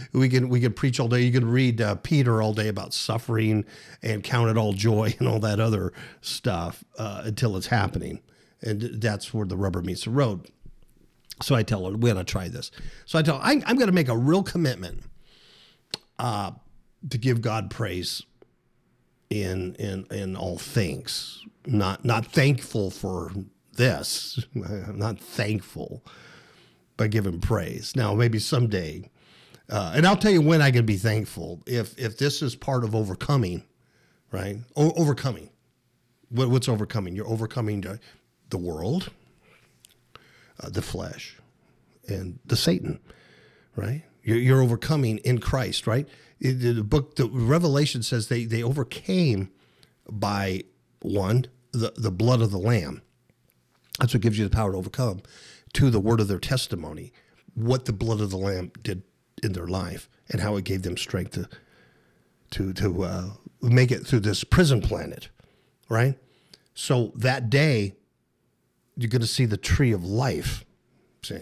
we 0.12 0.28
can 0.28 0.48
we 0.48 0.60
can 0.60 0.72
preach 0.72 1.00
all 1.00 1.08
day. 1.08 1.22
You 1.22 1.32
can 1.32 1.48
read 1.48 1.80
uh, 1.80 1.96
Peter 1.96 2.40
all 2.40 2.52
day 2.52 2.68
about 2.68 2.94
suffering 2.94 3.64
and 4.00 4.22
count 4.22 4.48
it 4.48 4.56
all 4.56 4.72
joy 4.72 5.12
and 5.18 5.26
all 5.26 5.40
that 5.40 5.58
other 5.58 5.92
stuff 6.20 6.84
uh, 6.98 7.22
until 7.24 7.56
it's 7.56 7.66
happening, 7.66 8.20
and 8.62 9.00
that's 9.00 9.34
where 9.34 9.44
the 9.44 9.56
rubber 9.56 9.82
meets 9.82 10.04
the 10.04 10.10
road. 10.10 10.46
So 11.42 11.56
I 11.56 11.64
tell 11.64 11.84
her 11.86 11.96
we're 11.96 12.12
gonna 12.12 12.22
try 12.22 12.46
this. 12.46 12.70
So 13.06 13.18
I 13.18 13.22
tell 13.22 13.38
her, 13.38 13.44
I, 13.44 13.54
am 13.66 13.76
gonna 13.76 13.90
make 13.90 14.08
a 14.08 14.16
real 14.16 14.44
commitment 14.44 15.02
uh, 16.20 16.52
to 17.10 17.18
give 17.18 17.40
God 17.40 17.70
praise 17.70 18.22
in 19.30 19.74
in 19.76 20.06
in 20.12 20.36
all 20.36 20.58
things. 20.58 21.44
Not 21.66 22.04
not 22.04 22.26
thankful 22.26 22.90
for 22.90 23.32
this. 23.74 24.44
I'm 24.54 24.98
not 24.98 25.20
thankful 25.20 26.04
by 26.96 27.08
giving 27.08 27.40
praise. 27.40 27.94
Now, 27.94 28.14
maybe 28.14 28.38
someday, 28.38 29.10
uh, 29.68 29.92
and 29.94 30.06
I'll 30.06 30.16
tell 30.16 30.32
you 30.32 30.40
when 30.40 30.62
I 30.62 30.70
can 30.70 30.86
be 30.86 30.96
thankful 30.96 31.62
if 31.66 31.98
if 31.98 32.18
this 32.18 32.42
is 32.42 32.54
part 32.56 32.84
of 32.84 32.94
overcoming, 32.94 33.64
right? 34.32 34.58
O- 34.76 34.92
overcoming. 34.96 35.50
What, 36.28 36.50
what's 36.50 36.68
overcoming? 36.68 37.14
You're 37.14 37.28
overcoming 37.28 37.82
the, 37.82 38.00
the 38.50 38.58
world, 38.58 39.10
uh, 40.60 40.70
the 40.70 40.82
flesh, 40.82 41.36
and 42.08 42.40
the 42.44 42.56
Satan, 42.56 42.98
right? 43.76 44.02
You're, 44.24 44.38
you're 44.38 44.62
overcoming 44.62 45.18
in 45.18 45.38
Christ, 45.38 45.86
right? 45.86 46.08
The 46.40 46.82
book, 46.82 47.16
the 47.16 47.28
Revelation 47.28 48.02
says 48.02 48.28
they 48.28 48.44
they 48.44 48.62
overcame 48.62 49.50
by 50.10 50.64
one 51.00 51.46
the, 51.76 51.92
the 51.96 52.10
blood 52.10 52.42
of 52.42 52.50
the 52.50 52.58
Lamb. 52.58 53.02
That's 53.98 54.14
what 54.14 54.22
gives 54.22 54.38
you 54.38 54.44
the 54.44 54.54
power 54.54 54.72
to 54.72 54.78
overcome. 54.78 55.22
To 55.74 55.90
the 55.90 56.00
word 56.00 56.20
of 56.20 56.28
their 56.28 56.38
testimony, 56.38 57.12
what 57.54 57.84
the 57.84 57.92
blood 57.92 58.20
of 58.20 58.30
the 58.30 58.38
Lamb 58.38 58.72
did 58.82 59.02
in 59.42 59.52
their 59.52 59.66
life, 59.66 60.08
and 60.30 60.40
how 60.40 60.56
it 60.56 60.64
gave 60.64 60.82
them 60.82 60.96
strength 60.96 61.32
to 61.32 61.48
to 62.52 62.72
to 62.74 63.02
uh, 63.02 63.30
make 63.60 63.90
it 63.90 64.06
through 64.06 64.20
this 64.20 64.44
prison 64.44 64.80
planet, 64.80 65.28
right? 65.88 66.18
So 66.74 67.12
that 67.16 67.50
day, 67.50 67.94
you're 68.96 69.10
going 69.10 69.20
to 69.20 69.26
see 69.26 69.44
the 69.44 69.56
tree 69.56 69.92
of 69.92 70.04
life. 70.04 70.64
See, 71.22 71.40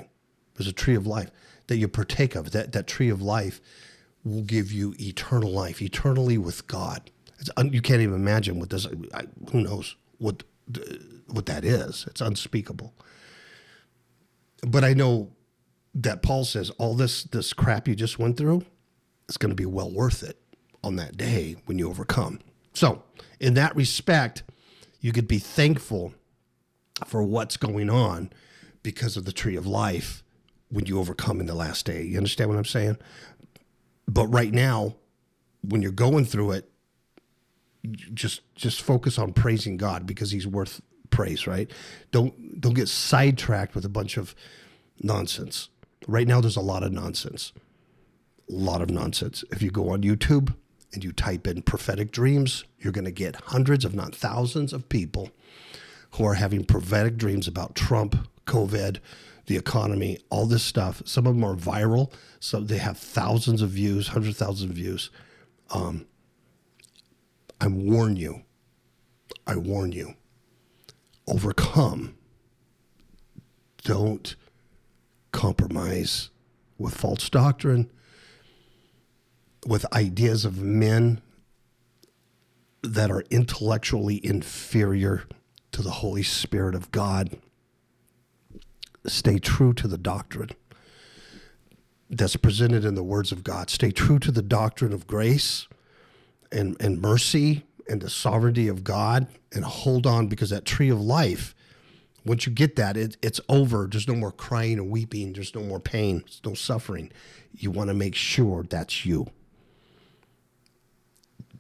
there's 0.57 0.69
a 0.69 0.73
tree 0.73 0.97
of 0.97 1.07
life 1.07 1.31
that 1.67 1.77
you 1.77 1.87
partake 1.89 2.35
of. 2.35 2.51
That 2.53 2.73
that 2.73 2.87
tree 2.87 3.11
of 3.11 3.23
life 3.23 3.61
will 4.25 4.43
give 4.43 4.73
you 4.73 4.95
eternal 4.99 5.53
life, 5.53 5.81
eternally 5.83 6.39
with 6.39 6.67
God. 6.67 7.11
You 7.63 7.83
can't 7.83 8.01
even 8.01 8.15
imagine 8.15 8.59
what 8.59 8.71
this. 8.71 8.87
I, 9.13 9.25
who 9.53 9.61
knows 9.61 9.97
what 10.19 10.43
what 11.27 11.47
that 11.47 11.65
is? 11.65 12.05
It's 12.09 12.21
unspeakable. 12.21 12.95
But 14.67 14.85
I 14.85 14.95
know 14.95 15.31
that 15.95 16.23
Paul 16.23 16.45
says 16.45 16.71
all 16.71 16.95
this 16.95 17.25
this 17.25 17.53
crap 17.53 17.87
you 17.89 17.95
just 17.95 18.19
went 18.19 18.37
through 18.37 18.65
is 19.29 19.37
going 19.37 19.51
to 19.51 19.57
be 19.57 19.67
well 19.67 19.91
worth 19.91 20.23
it 20.23 20.39
on 20.83 20.97
that 20.97 21.17
day 21.17 21.57
when 21.67 21.79
you 21.79 21.89
overcome. 21.89 22.41
So, 22.73 23.03
in 23.41 23.55
that 23.55 23.75
respect, 23.77 24.43
you 25.01 25.13
could 25.13 25.29
be 25.29 25.39
thankful 25.39 26.15
for 27.07 27.23
what's 27.23 27.57
going 27.57 27.91
on 27.91 28.31
because 28.83 29.17
of 29.17 29.25
the 29.25 29.33
tree 29.33 29.57
of 29.57 29.67
life 29.67 30.23
when 30.69 30.87
you 30.87 30.99
overcome 30.99 31.41
in 31.41 31.47
the 31.47 31.55
last 31.55 31.87
day. 31.87 32.03
You 32.03 32.17
understand 32.17 32.51
what 32.51 32.59
I'm 32.59 32.65
saying? 32.65 32.99
But 34.07 34.27
right 34.27 34.53
now, 34.53 34.97
when 35.63 35.83
you're 35.83 35.93
going 35.93 36.25
through 36.25 36.53
it, 36.53 36.71
just 37.93 38.43
just 38.55 38.83
focus 38.83 39.19
on 39.19 39.33
praising 39.33 39.77
God 39.77 40.07
because 40.07 40.31
he's 40.31 40.47
worth 40.47 40.81
praise, 41.11 41.47
right? 41.47 41.71
Don't 42.11 42.61
don't 42.61 42.75
get 42.75 42.89
sidetracked 42.89 43.75
with 43.75 43.85
a 43.85 43.91
bunch 43.91 44.17
of 44.17 44.35
nonsense. 45.03 45.69
Right 46.07 46.29
now 46.29 46.41
there's 46.41 46.57
a 46.57 46.61
lot 46.61 46.83
of 46.83 46.93
nonsense. 46.93 47.53
A 48.51 48.53
lot 48.53 48.83
of 48.83 48.91
nonsense. 48.91 49.45
If 49.51 49.63
you 49.63 49.71
go 49.71 49.91
on 49.91 50.03
YouTube 50.03 50.55
and 50.93 51.03
you 51.03 51.13
type 51.13 51.47
in 51.47 51.63
prophetic 51.63 52.13
dreams, 52.13 52.65
you're 52.79 52.93
going 52.93 53.07
to 53.07 53.11
get 53.11 53.37
hundreds 53.37 53.85
if 53.85 53.95
not 53.95 54.15
thousands 54.15 54.73
of 54.73 54.89
people 54.89 55.31
who 56.13 56.25
are 56.25 56.35
having 56.35 56.65
prophetic 56.65 57.17
dreams 57.17 57.49
about 57.49 57.75
Trump, 57.75 58.29
COVID, 58.47 58.99
the 59.47 59.57
economy, 59.57 60.19
all 60.31 60.47
this 60.47 60.63
stuff. 60.63 61.03
Some 61.05 61.27
of 61.27 61.35
them 61.35 61.45
are 61.45 61.57
viral, 61.57 62.13
so 62.39 62.61
they 62.61 62.79
have 62.79 62.99
thousands 62.99 63.63
of 63.63 63.71
views, 63.71 64.09
hundred 64.09 64.37
thousand 64.37 64.73
views. 64.73 65.11
Um, 65.71 66.07
I 67.61 67.67
warn 67.69 68.17
you. 68.17 68.43
I 69.47 69.57
warn 69.57 69.93
you. 69.93 70.15
Overcome. 71.27 72.17
Don't 73.85 74.37
compromise 75.33 76.31
with 76.79 76.95
false 76.95 77.29
doctrine, 77.29 77.91
with 79.67 79.91
ideas 79.93 80.45
of 80.45 80.61
men 80.61 81.21
that 82.83 83.11
are 83.11 83.25
intellectually 83.31 84.25
inferior 84.25 85.25
to 85.73 85.83
the 85.83 85.91
Holy 85.91 86.23
Spirit 86.23 86.75
of 86.75 86.91
God. 86.93 87.39
Stay 89.07 89.39
true 89.39 89.73
to 89.75 89.89
the 89.89 89.99
doctrine 89.99 90.51
that's 92.09 92.37
presented 92.37 92.85
in 92.85 92.95
the 92.95 93.03
words 93.03 93.33
of 93.33 93.43
God. 93.43 93.71
Stay 93.71 93.91
true 93.91 94.19
to 94.19 94.31
the 94.31 94.43
doctrine 94.43 94.93
of 94.93 95.07
grace 95.07 95.67
and, 96.55 96.77
and 96.81 97.01
mercy 97.01 97.65
and 97.89 98.01
the 98.01 98.09
sovereignty 98.09 98.69
of 98.69 98.85
God 98.85 99.27
and 99.53 99.65
hold 99.65 100.07
on 100.07 100.29
because 100.29 100.51
that 100.51 100.65
tree 100.65 100.89
of 100.89 101.01
life, 101.01 101.55
once 102.25 102.47
you 102.47 102.53
get 102.53 102.77
that, 102.77 102.97
it, 102.97 103.17
it's 103.23 103.41
over. 103.49 103.87
There's 103.91 104.09
no 104.09 104.15
more 104.15 104.33
crying 104.33 104.79
and 104.79 104.91
weeping. 104.91 105.35
There's 105.35 105.55
no 105.55 105.63
more 105.63 105.81
pain. 105.81 106.21
There's 106.21 106.41
no 106.45 106.55
suffering. 106.55 107.13
You 107.53 107.71
want 107.71 107.89
to 107.89 107.95
make 107.95 108.15
sure 108.15 108.63
that's 108.63 109.05
you. 109.05 109.27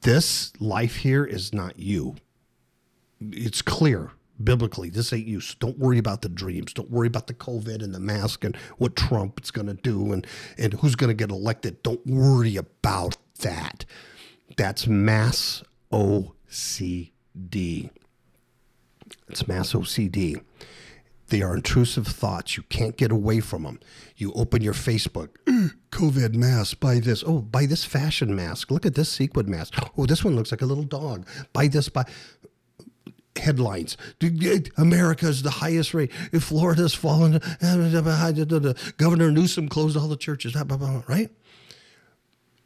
This 0.01 0.53
life 0.61 0.97
here 0.97 1.25
is 1.25 1.53
not 1.53 1.79
you. 1.79 2.17
It's 3.21 3.63
clear 3.63 4.13
biblically. 4.43 4.91
This 4.91 5.13
ain't 5.13 5.27
you. 5.27 5.41
So 5.41 5.55
don't 5.61 5.79
worry 5.79 5.99
about 5.99 6.23
the 6.23 6.29
dreams. 6.29 6.73
Don't 6.73 6.91
worry 6.91 7.07
about 7.07 7.27
the 7.27 7.35
COVID 7.35 7.83
and 7.83 7.95
the 7.95 8.01
mask 8.01 8.45
and 8.45 8.57
what 8.79 8.97
Trump 8.97 9.41
is 9.43 9.51
going 9.51 9.69
to 9.69 9.75
do 9.75 10.13
and, 10.13 10.27
and 10.59 10.75
who's 10.75 10.97
going 10.97 11.09
to 11.09 11.15
get 11.15 11.31
elected. 11.31 11.83
Don't 11.83 12.05
worry 12.07 12.57
about 12.57 13.17
that. 13.41 13.85
That's 14.56 14.87
mass 14.87 15.62
OCD. 15.92 17.90
It's 19.28 19.49
mass 19.49 19.73
OCD. 19.73 20.42
They 21.28 21.42
are 21.42 21.56
intrusive 21.56 22.06
thoughts. 22.06 22.56
You 22.56 22.62
can't 22.64 22.96
get 22.96 23.11
away 23.11 23.40
from 23.40 23.62
them. 23.64 23.80
You 24.16 24.32
open 24.34 24.62
your 24.62 24.75
Facebook, 24.75 25.30
COVID 25.90 26.34
mask, 26.34 26.78
buy 26.80 27.00
this. 27.00 27.25
Oh, 27.26 27.40
buy 27.40 27.66
this 27.66 27.84
fashion 27.84 28.37
mask. 28.37 28.70
Look 28.70 28.87
at 28.87 28.94
this 28.94 29.08
sequin 29.08 29.50
mask. 29.50 29.75
Oh, 29.96 30.06
this 30.06 30.23
one 30.23 30.37
looks 30.37 30.52
like 30.52 30.62
a 30.62 30.66
little 30.66 30.84
dog. 30.84 31.26
Buy 31.52 31.66
this, 31.66 31.88
buy 31.88 32.04
headlines. 33.37 33.96
America's 34.76 35.42
the 35.42 35.50
highest 35.50 35.94
rate. 35.94 36.12
Florida's 36.12 36.94
fallen, 36.94 37.40
Governor 38.96 39.30
Newsom 39.32 39.68
closed 39.68 39.96
all 39.96 40.08
the 40.08 40.16
churches, 40.16 40.54
right? 40.54 41.30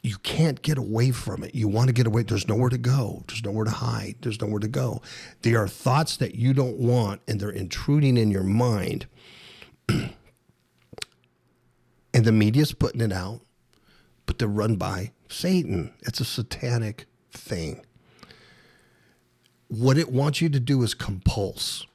You 0.02 0.16
can't 0.18 0.62
get 0.62 0.78
away 0.78 1.10
from 1.10 1.42
it. 1.42 1.54
You 1.54 1.68
want 1.68 1.88
to 1.88 1.92
get 1.92 2.06
away. 2.06 2.22
There's 2.22 2.48
nowhere 2.48 2.70
to 2.70 2.78
go. 2.78 3.24
There's 3.26 3.44
nowhere 3.44 3.64
to 3.64 3.70
hide. 3.70 4.16
There's 4.20 4.40
nowhere 4.40 4.60
to 4.60 4.68
go. 4.68 5.02
They 5.42 5.54
are 5.54 5.66
thoughts 5.66 6.16
that 6.18 6.36
you 6.36 6.54
don't 6.54 6.78
want, 6.78 7.20
and 7.26 7.40
they're 7.40 7.50
intruding 7.50 8.16
in 8.16 8.30
your 8.30 8.44
mind. 8.44 9.06
and 9.88 10.14
the 12.12 12.32
media's 12.32 12.72
putting 12.72 13.00
it 13.00 13.12
out, 13.12 13.40
but 14.26 14.38
they're 14.38 14.48
run 14.48 14.76
by 14.76 15.12
Satan. 15.28 15.92
It's 16.00 16.20
a 16.20 16.24
satanic 16.24 17.06
thing. 17.32 17.84
What 19.66 19.98
it 19.98 20.10
wants 20.10 20.40
you 20.40 20.48
to 20.48 20.60
do 20.60 20.82
is 20.82 20.94
compulse. 20.94 21.86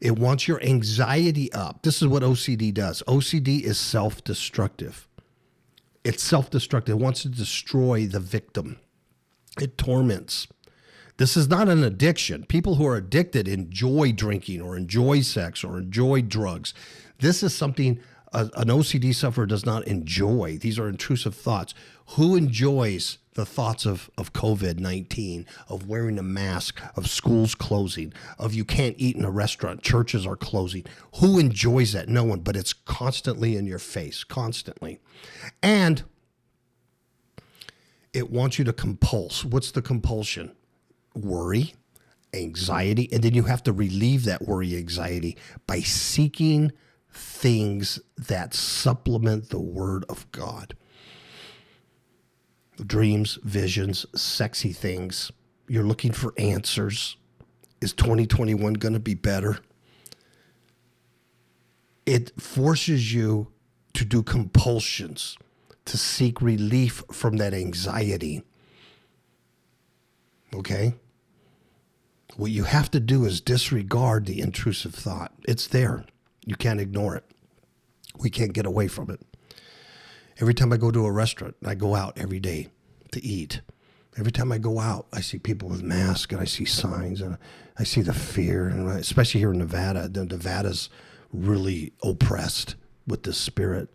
It 0.00 0.18
wants 0.18 0.48
your 0.48 0.62
anxiety 0.62 1.52
up. 1.52 1.82
This 1.82 2.00
is 2.00 2.08
what 2.08 2.22
OCD 2.22 2.72
does. 2.72 3.02
OCD 3.06 3.62
is 3.62 3.78
self 3.78 4.22
destructive. 4.24 5.07
It's 6.08 6.22
self 6.22 6.48
destructive. 6.48 6.94
It 6.94 7.02
wants 7.02 7.20
to 7.22 7.28
destroy 7.28 8.06
the 8.06 8.18
victim, 8.18 8.78
it 9.60 9.76
torments. 9.76 10.48
This 11.18 11.36
is 11.36 11.48
not 11.48 11.68
an 11.68 11.84
addiction. 11.84 12.44
People 12.46 12.76
who 12.76 12.86
are 12.86 12.96
addicted 12.96 13.46
enjoy 13.48 14.12
drinking 14.12 14.62
or 14.62 14.76
enjoy 14.76 15.20
sex 15.20 15.64
or 15.64 15.78
enjoy 15.78 16.22
drugs. 16.22 16.72
This 17.18 17.42
is 17.42 17.54
something 17.54 18.00
a, 18.32 18.48
an 18.54 18.68
OCD 18.68 19.14
sufferer 19.14 19.44
does 19.44 19.66
not 19.66 19.86
enjoy. 19.86 20.56
These 20.58 20.78
are 20.78 20.88
intrusive 20.88 21.34
thoughts. 21.34 21.74
Who 22.10 22.36
enjoys 22.36 23.18
the 23.38 23.46
thoughts 23.46 23.86
of, 23.86 24.10
of 24.18 24.32
COVID 24.32 24.80
19, 24.80 25.46
of 25.68 25.86
wearing 25.86 26.18
a 26.18 26.24
mask, 26.24 26.80
of 26.96 27.08
schools 27.08 27.54
closing, 27.54 28.12
of 28.36 28.52
you 28.52 28.64
can't 28.64 28.96
eat 28.98 29.14
in 29.14 29.24
a 29.24 29.30
restaurant, 29.30 29.80
churches 29.80 30.26
are 30.26 30.34
closing. 30.34 30.84
Who 31.20 31.38
enjoys 31.38 31.92
that? 31.92 32.08
No 32.08 32.24
one, 32.24 32.40
but 32.40 32.56
it's 32.56 32.72
constantly 32.72 33.56
in 33.56 33.64
your 33.64 33.78
face, 33.78 34.24
constantly. 34.24 34.98
And 35.62 36.02
it 38.12 38.28
wants 38.28 38.58
you 38.58 38.64
to 38.64 38.72
compulse. 38.72 39.44
What's 39.44 39.70
the 39.70 39.82
compulsion? 39.82 40.50
Worry, 41.14 41.74
anxiety, 42.34 43.08
and 43.12 43.22
then 43.22 43.34
you 43.34 43.44
have 43.44 43.62
to 43.62 43.72
relieve 43.72 44.24
that 44.24 44.48
worry, 44.48 44.76
anxiety 44.76 45.36
by 45.64 45.78
seeking 45.78 46.72
things 47.12 48.00
that 48.16 48.52
supplement 48.52 49.50
the 49.50 49.60
Word 49.60 50.04
of 50.08 50.28
God 50.32 50.74
dreams, 52.86 53.38
visions, 53.42 54.06
sexy 54.14 54.72
things. 54.72 55.30
You're 55.68 55.84
looking 55.84 56.12
for 56.12 56.32
answers. 56.38 57.16
Is 57.80 57.92
2021 57.92 58.74
going 58.74 58.94
to 58.94 59.00
be 59.00 59.14
better? 59.14 59.58
It 62.06 62.40
forces 62.40 63.12
you 63.12 63.48
to 63.94 64.04
do 64.04 64.22
compulsions, 64.22 65.36
to 65.84 65.98
seek 65.98 66.40
relief 66.40 67.02
from 67.12 67.36
that 67.36 67.52
anxiety. 67.52 68.42
Okay? 70.54 70.94
What 72.36 72.50
you 72.50 72.64
have 72.64 72.90
to 72.92 73.00
do 73.00 73.24
is 73.24 73.40
disregard 73.40 74.26
the 74.26 74.40
intrusive 74.40 74.94
thought. 74.94 75.32
It's 75.46 75.66
there. 75.66 76.04
You 76.46 76.56
can't 76.56 76.80
ignore 76.80 77.16
it. 77.16 77.24
We 78.18 78.30
can't 78.30 78.52
get 78.52 78.64
away 78.64 78.88
from 78.88 79.10
it. 79.10 79.20
Every 80.40 80.54
time 80.54 80.72
I 80.72 80.76
go 80.76 80.90
to 80.90 81.04
a 81.04 81.12
restaurant, 81.12 81.56
I 81.64 81.74
go 81.74 81.94
out 81.94 82.16
every 82.16 82.38
day 82.40 82.68
to 83.12 83.24
eat. 83.24 83.60
Every 84.16 84.32
time 84.32 84.52
I 84.52 84.58
go 84.58 84.78
out, 84.78 85.06
I 85.12 85.20
see 85.20 85.38
people 85.38 85.68
with 85.68 85.82
masks 85.82 86.32
and 86.32 86.40
I 86.40 86.44
see 86.44 86.64
signs 86.64 87.20
and 87.20 87.38
I 87.78 87.84
see 87.84 88.02
the 88.02 88.14
fear. 88.14 88.68
And 88.68 88.88
especially 88.88 89.40
here 89.40 89.52
in 89.52 89.58
Nevada, 89.58 90.08
Nevada's 90.08 90.90
really 91.32 91.92
oppressed 92.02 92.76
with 93.06 93.24
this 93.24 93.38
spirit. 93.38 93.88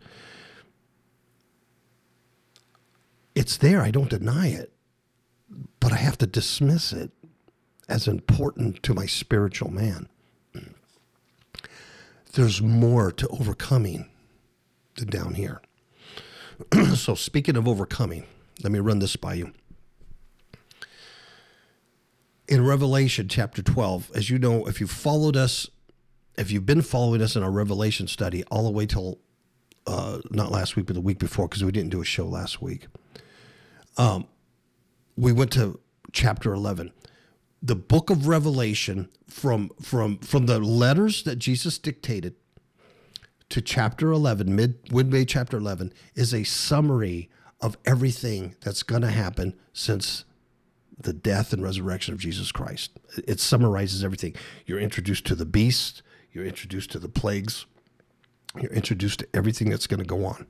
It's 3.34 3.56
there. 3.56 3.82
I 3.82 3.90
don't 3.90 4.10
deny 4.10 4.48
it, 4.48 4.72
but 5.80 5.92
I 5.92 5.96
have 5.96 6.18
to 6.18 6.26
dismiss 6.26 6.92
it 6.92 7.10
as 7.88 8.06
important 8.06 8.82
to 8.82 8.94
my 8.94 9.06
spiritual 9.06 9.70
man. 9.70 10.08
There's 12.32 12.60
more 12.60 13.12
to 13.12 13.28
overcoming 13.28 14.08
than 14.96 15.08
down 15.08 15.34
here. 15.34 15.60
so, 16.94 17.14
speaking 17.14 17.56
of 17.56 17.66
overcoming, 17.66 18.24
let 18.62 18.72
me 18.72 18.78
run 18.78 18.98
this 18.98 19.16
by 19.16 19.34
you. 19.34 19.52
In 22.46 22.64
Revelation 22.64 23.28
chapter 23.28 23.62
12, 23.62 24.10
as 24.14 24.30
you 24.30 24.38
know, 24.38 24.66
if 24.66 24.80
you 24.80 24.86
followed 24.86 25.36
us, 25.36 25.68
if 26.36 26.50
you've 26.50 26.66
been 26.66 26.82
following 26.82 27.22
us 27.22 27.36
in 27.36 27.42
our 27.42 27.50
Revelation 27.50 28.06
study 28.06 28.44
all 28.44 28.64
the 28.64 28.70
way 28.70 28.86
till 28.86 29.18
uh, 29.86 30.18
not 30.30 30.50
last 30.50 30.76
week, 30.76 30.86
but 30.86 30.94
the 30.94 31.00
week 31.00 31.18
before, 31.18 31.48
because 31.48 31.64
we 31.64 31.72
didn't 31.72 31.90
do 31.90 32.00
a 32.00 32.04
show 32.04 32.26
last 32.26 32.60
week, 32.60 32.86
um, 33.96 34.26
we 35.16 35.32
went 35.32 35.52
to 35.52 35.80
chapter 36.12 36.52
11 36.52 36.92
the 37.64 37.74
book 37.74 38.10
of 38.10 38.28
revelation 38.28 39.08
from 39.26 39.70
from 39.80 40.18
from 40.18 40.46
the 40.46 40.58
letters 40.60 41.22
that 41.24 41.36
jesus 41.36 41.78
dictated 41.78 42.34
to 43.54 43.62
chapter 43.62 44.10
11 44.10 44.52
mid 44.52 44.92
midway 44.92 45.24
chapter 45.24 45.56
11 45.56 45.92
is 46.16 46.34
a 46.34 46.42
summary 46.42 47.30
of 47.60 47.78
everything 47.84 48.56
that's 48.60 48.82
going 48.82 49.02
to 49.02 49.12
happen 49.12 49.54
since 49.72 50.24
the 50.98 51.12
death 51.12 51.52
and 51.52 51.62
resurrection 51.62 52.12
of 52.12 52.18
jesus 52.18 52.50
christ 52.50 52.90
it 53.28 53.38
summarizes 53.38 54.02
everything 54.02 54.34
you're 54.66 54.80
introduced 54.80 55.24
to 55.24 55.36
the 55.36 55.44
beast 55.44 56.02
you're 56.32 56.44
introduced 56.44 56.90
to 56.90 56.98
the 56.98 57.08
plagues 57.08 57.64
you're 58.60 58.72
introduced 58.72 59.20
to 59.20 59.28
everything 59.32 59.70
that's 59.70 59.86
going 59.86 60.00
to 60.00 60.04
go 60.04 60.24
on 60.26 60.48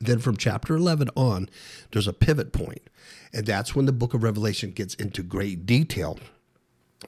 then 0.00 0.18
from 0.18 0.36
chapter 0.36 0.74
11 0.74 1.10
on, 1.14 1.48
there's 1.92 2.08
a 2.08 2.12
pivot 2.12 2.52
point, 2.52 2.82
and 3.32 3.46
that's 3.46 3.76
when 3.76 3.86
the 3.86 3.92
book 3.92 4.14
of 4.14 4.24
Revelation 4.24 4.72
gets 4.72 4.94
into 4.94 5.22
great 5.22 5.64
detail 5.64 6.18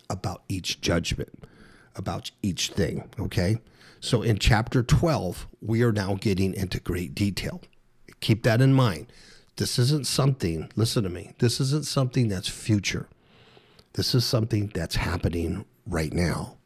about 0.08 0.44
each 0.48 0.80
judgment, 0.80 1.42
about 1.96 2.30
each 2.40 2.68
thing. 2.68 3.08
Okay. 3.18 3.56
So 4.04 4.22
in 4.22 4.38
chapter 4.38 4.82
12, 4.82 5.48
we 5.60 5.82
are 5.82 5.92
now 5.92 6.14
getting 6.14 6.52
into 6.52 6.78
great 6.78 7.14
detail. 7.14 7.62
Keep 8.20 8.42
that 8.42 8.60
in 8.60 8.74
mind. 8.74 9.12
This 9.56 9.78
isn't 9.78 10.06
something, 10.06 10.70
listen 10.76 11.04
to 11.04 11.08
me, 11.08 11.32
this 11.38 11.60
isn't 11.60 11.86
something 11.86 12.28
that's 12.28 12.48
future. 12.48 13.08
This 13.94 14.14
is 14.14 14.24
something 14.24 14.70
that's 14.74 14.96
happening 14.96 15.64
right 15.86 16.12
now 16.12 16.56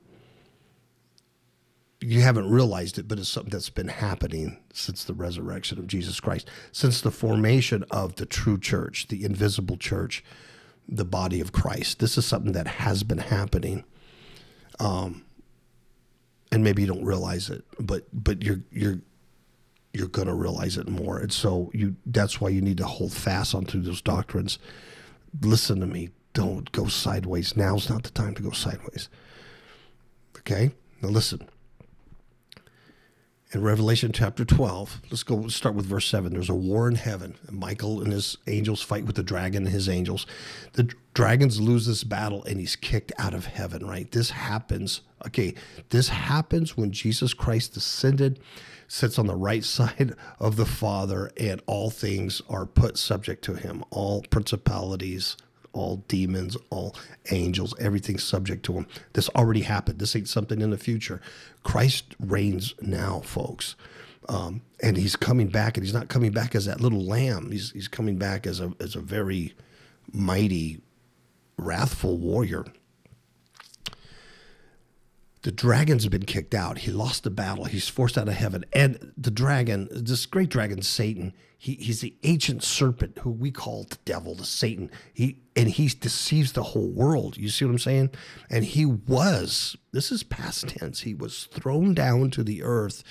you 2.01 2.21
haven't 2.21 2.49
realized 2.49 2.99
it, 2.99 3.09
but 3.09 3.19
it's 3.19 3.29
something 3.29 3.51
that's 3.51 3.71
been 3.71 3.89
happening 3.89 4.59
since 4.73 5.05
the 5.05 5.15
resurrection 5.15 5.79
of 5.79 5.87
Jesus 5.87 6.21
Christ, 6.21 6.49
since 6.71 7.01
the 7.01 7.11
formation 7.11 7.85
of 7.91 8.17
the 8.17 8.27
true 8.27 8.59
church, 8.59 9.09
the 9.09 9.25
invisible 9.25 9.77
church, 9.77 10.23
the 10.89 11.05
body 11.05 11.41
of 11.41 11.53
Christ. 11.53 11.99
This 11.99 12.17
is 12.17 12.25
something 12.25 12.53
that 12.53 12.67
has 12.67 13.03
been 13.03 13.19
happening. 13.19 13.85
Um, 14.79 15.25
and 16.51 16.65
maybe 16.65 16.83
you 16.83 16.89
don't 16.89 17.05
realize 17.05 17.51
it, 17.51 17.65
but 17.79 18.07
but 18.13 18.43
you're 18.43 18.61
you're 18.71 19.01
you're 19.93 20.09
going 20.09 20.29
to 20.29 20.35
realize 20.35 20.77
it 20.77 20.89
more. 20.89 21.19
And 21.19 21.33
so 21.33 21.71
you 21.75 21.97
that's 22.07 22.41
why 22.41 22.49
you 22.49 22.61
need 22.61 22.79
to 22.79 22.87
hold 22.87 23.13
fast 23.13 23.55
onto 23.55 23.81
those 23.81 24.01
doctrines. 24.01 24.59
Listen 25.41 25.81
to 25.81 25.87
me. 25.87 26.11
Don't 26.35 26.71
go 26.73 26.87
sideways. 26.87 27.57
Now's 27.57 27.91
not 27.91 28.03
the 28.03 28.11
time 28.11 28.35
to 28.35 28.43
go 28.43 28.51
sideways. 28.51 29.09
Okay? 30.39 30.73
Now 31.03 31.09
listen 31.09 31.49
in 33.51 33.63
Revelation 33.63 34.13
chapter 34.13 34.45
12. 34.45 35.01
Let's 35.11 35.23
go 35.23 35.49
start 35.49 35.75
with 35.75 35.87
verse 35.87 36.07
7. 36.07 36.33
There's 36.33 36.51
a 36.51 36.55
war 36.55 36.87
in 36.89 36.97
heaven. 36.97 37.37
Michael 37.51 38.03
and 38.03 38.13
his 38.13 38.37
angels 38.47 38.83
fight 38.83 39.07
with 39.07 39.17
the 39.17 39.23
dragon 39.23 39.65
and 39.65 39.73
his 39.73 39.89
angels. 39.89 40.27
The 40.75 40.93
dragons 41.15 41.61
lose 41.61 41.87
this 41.87 42.05
battle 42.05 42.45
and 42.45 42.61
he's 42.61 42.77
kicked 42.77 43.13
out 43.19 43.35
of 43.35 43.47
heaven, 43.47 43.87
right? 43.87 44.11
This 44.11 44.31
happens. 44.31 45.01
Okay, 45.27 45.55
this 45.89 46.11
happens 46.11 46.77
when 46.77 46.93
Jesus 46.93 47.33
Christ 47.33 47.73
descended, 47.73 48.39
sits 48.87 49.19
on 49.19 49.27
the 49.27 49.35
right 49.35 49.65
side 49.65 50.15
of 50.39 50.57
the 50.57 50.67
Father, 50.67 51.31
and 51.39 51.63
all 51.67 51.91
things 51.91 52.43
are 52.51 52.67
put 52.67 52.99
subject 52.99 53.43
to 53.45 53.55
him. 53.55 53.83
All 53.91 54.23
principalities, 54.31 55.37
all 55.79 56.05
demons, 56.09 56.57
all 56.71 56.95
angels, 57.31 57.75
everything's 57.79 58.25
subject 58.25 58.65
to 58.65 58.73
him. 58.75 58.87
This 59.13 59.29
already 59.31 59.63
happened. 59.63 59.99
This 59.99 60.15
ain't 60.17 60.29
something 60.29 60.61
in 60.61 60.71
the 60.71 60.79
future. 60.79 61.21
Christ 61.63 62.15
reigns 62.19 62.75
now, 62.81 63.21
folks. 63.21 63.77
Um, 64.29 64.63
and 64.83 64.97
he's 64.97 65.17
coming 65.17 65.49
back, 65.49 65.77
and 65.77 65.85
he's 65.85 65.95
not 65.95 66.09
coming 66.09 66.33
back 66.33 66.55
as 66.55 66.67
that 66.67 66.81
little 66.81 67.05
lamb. 67.05 67.51
He's, 67.51 67.71
he's 67.71 67.89
coming 67.89 68.19
back 68.19 68.47
as 68.47 68.61
a, 68.61 68.73
as 68.79 68.95
a 68.95 69.01
very 69.01 69.55
mighty, 70.13 70.83
wrathful 71.57 72.19
warrior 72.19 72.67
the 75.43 75.53
dragon's 75.53 76.07
been 76.09 76.25
kicked 76.25 76.55
out. 76.55 76.79
He 76.79 76.91
lost 76.91 77.25
the 77.25 77.31
battle. 77.31 77.65
He's 77.65 77.89
forced 77.89 78.19
out 78.19 78.29
of 78.29 78.35
heaven. 78.35 78.65
And 78.73 79.13
the 79.17 79.31
dragon, 79.31 79.89
this 79.91 80.27
great 80.27 80.49
dragon, 80.49 80.83
Satan, 80.83 81.33
he, 81.57 81.75
he's 81.75 82.01
the 82.01 82.15
ancient 82.23 82.63
serpent 82.63 83.19
who 83.19 83.31
we 83.31 83.51
call 83.51 83.85
the 83.85 83.99
devil, 84.05 84.35
the 84.35 84.45
Satan. 84.45 84.91
He 85.13 85.41
and 85.57 85.69
he 85.69 85.89
deceives 85.89 86.53
the 86.53 86.63
whole 86.63 86.89
world. 86.89 87.37
You 87.37 87.49
see 87.49 87.65
what 87.65 87.73
I'm 87.73 87.79
saying? 87.79 88.11
And 88.49 88.65
he 88.65 88.87
was, 88.87 89.77
this 89.93 90.13
is 90.13 90.23
past 90.23 90.69
tense, 90.69 91.01
he 91.01 91.15
was 91.15 91.45
thrown 91.47 91.95
down 91.95 92.31
to 92.33 92.45
the 92.45 92.63
earth 92.63 93.03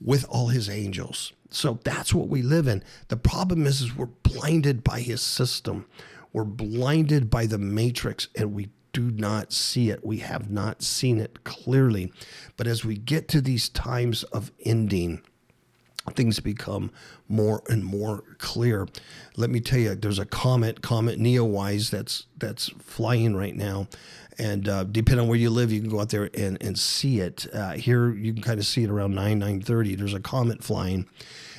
with 0.00 0.24
all 0.28 0.48
his 0.48 0.68
angels. 0.68 1.32
So 1.50 1.80
that's 1.84 2.12
what 2.12 2.28
we 2.28 2.42
live 2.42 2.68
in. 2.68 2.82
The 3.08 3.16
problem 3.16 3.66
is, 3.66 3.80
is 3.80 3.96
we're 3.96 4.06
blinded 4.06 4.84
by 4.84 5.00
his 5.00 5.22
system. 5.22 5.86
We're 6.32 6.44
blinded 6.44 7.30
by 7.30 7.46
the 7.46 7.58
matrix 7.58 8.28
and 8.36 8.52
we 8.52 8.68
do 8.96 9.10
not 9.10 9.52
see 9.52 9.90
it. 9.90 10.02
We 10.02 10.18
have 10.18 10.50
not 10.50 10.82
seen 10.82 11.20
it 11.20 11.44
clearly. 11.44 12.10
But 12.56 12.66
as 12.66 12.82
we 12.82 12.96
get 12.96 13.28
to 13.28 13.42
these 13.42 13.68
times 13.68 14.22
of 14.24 14.50
ending, 14.64 15.20
things 16.14 16.40
become 16.40 16.90
more 17.28 17.62
and 17.68 17.84
more 17.84 18.24
clear. 18.38 18.88
Let 19.36 19.50
me 19.50 19.60
tell 19.60 19.78
you, 19.78 19.94
there's 19.94 20.18
a 20.18 20.24
comet, 20.24 20.80
Comet 20.80 21.18
Neowise, 21.20 21.90
that's 21.90 22.24
that's 22.38 22.70
flying 22.78 23.36
right 23.36 23.54
now, 23.54 23.88
and 24.38 24.66
uh, 24.66 24.84
depending 24.84 25.24
on 25.24 25.28
where 25.28 25.38
you 25.38 25.50
live, 25.50 25.70
you 25.70 25.80
can 25.80 25.90
go 25.90 26.00
out 26.00 26.08
there 26.08 26.30
and 26.32 26.56
and 26.62 26.78
see 26.78 27.20
it. 27.20 27.46
Uh, 27.52 27.72
here, 27.72 28.14
you 28.14 28.32
can 28.32 28.42
kind 28.42 28.58
of 28.58 28.64
see 28.64 28.82
it 28.82 28.88
around 28.88 29.14
nine 29.14 29.38
nine 29.38 29.60
thirty. 29.60 29.94
There's 29.94 30.14
a 30.14 30.20
comet 30.20 30.64
flying. 30.64 31.06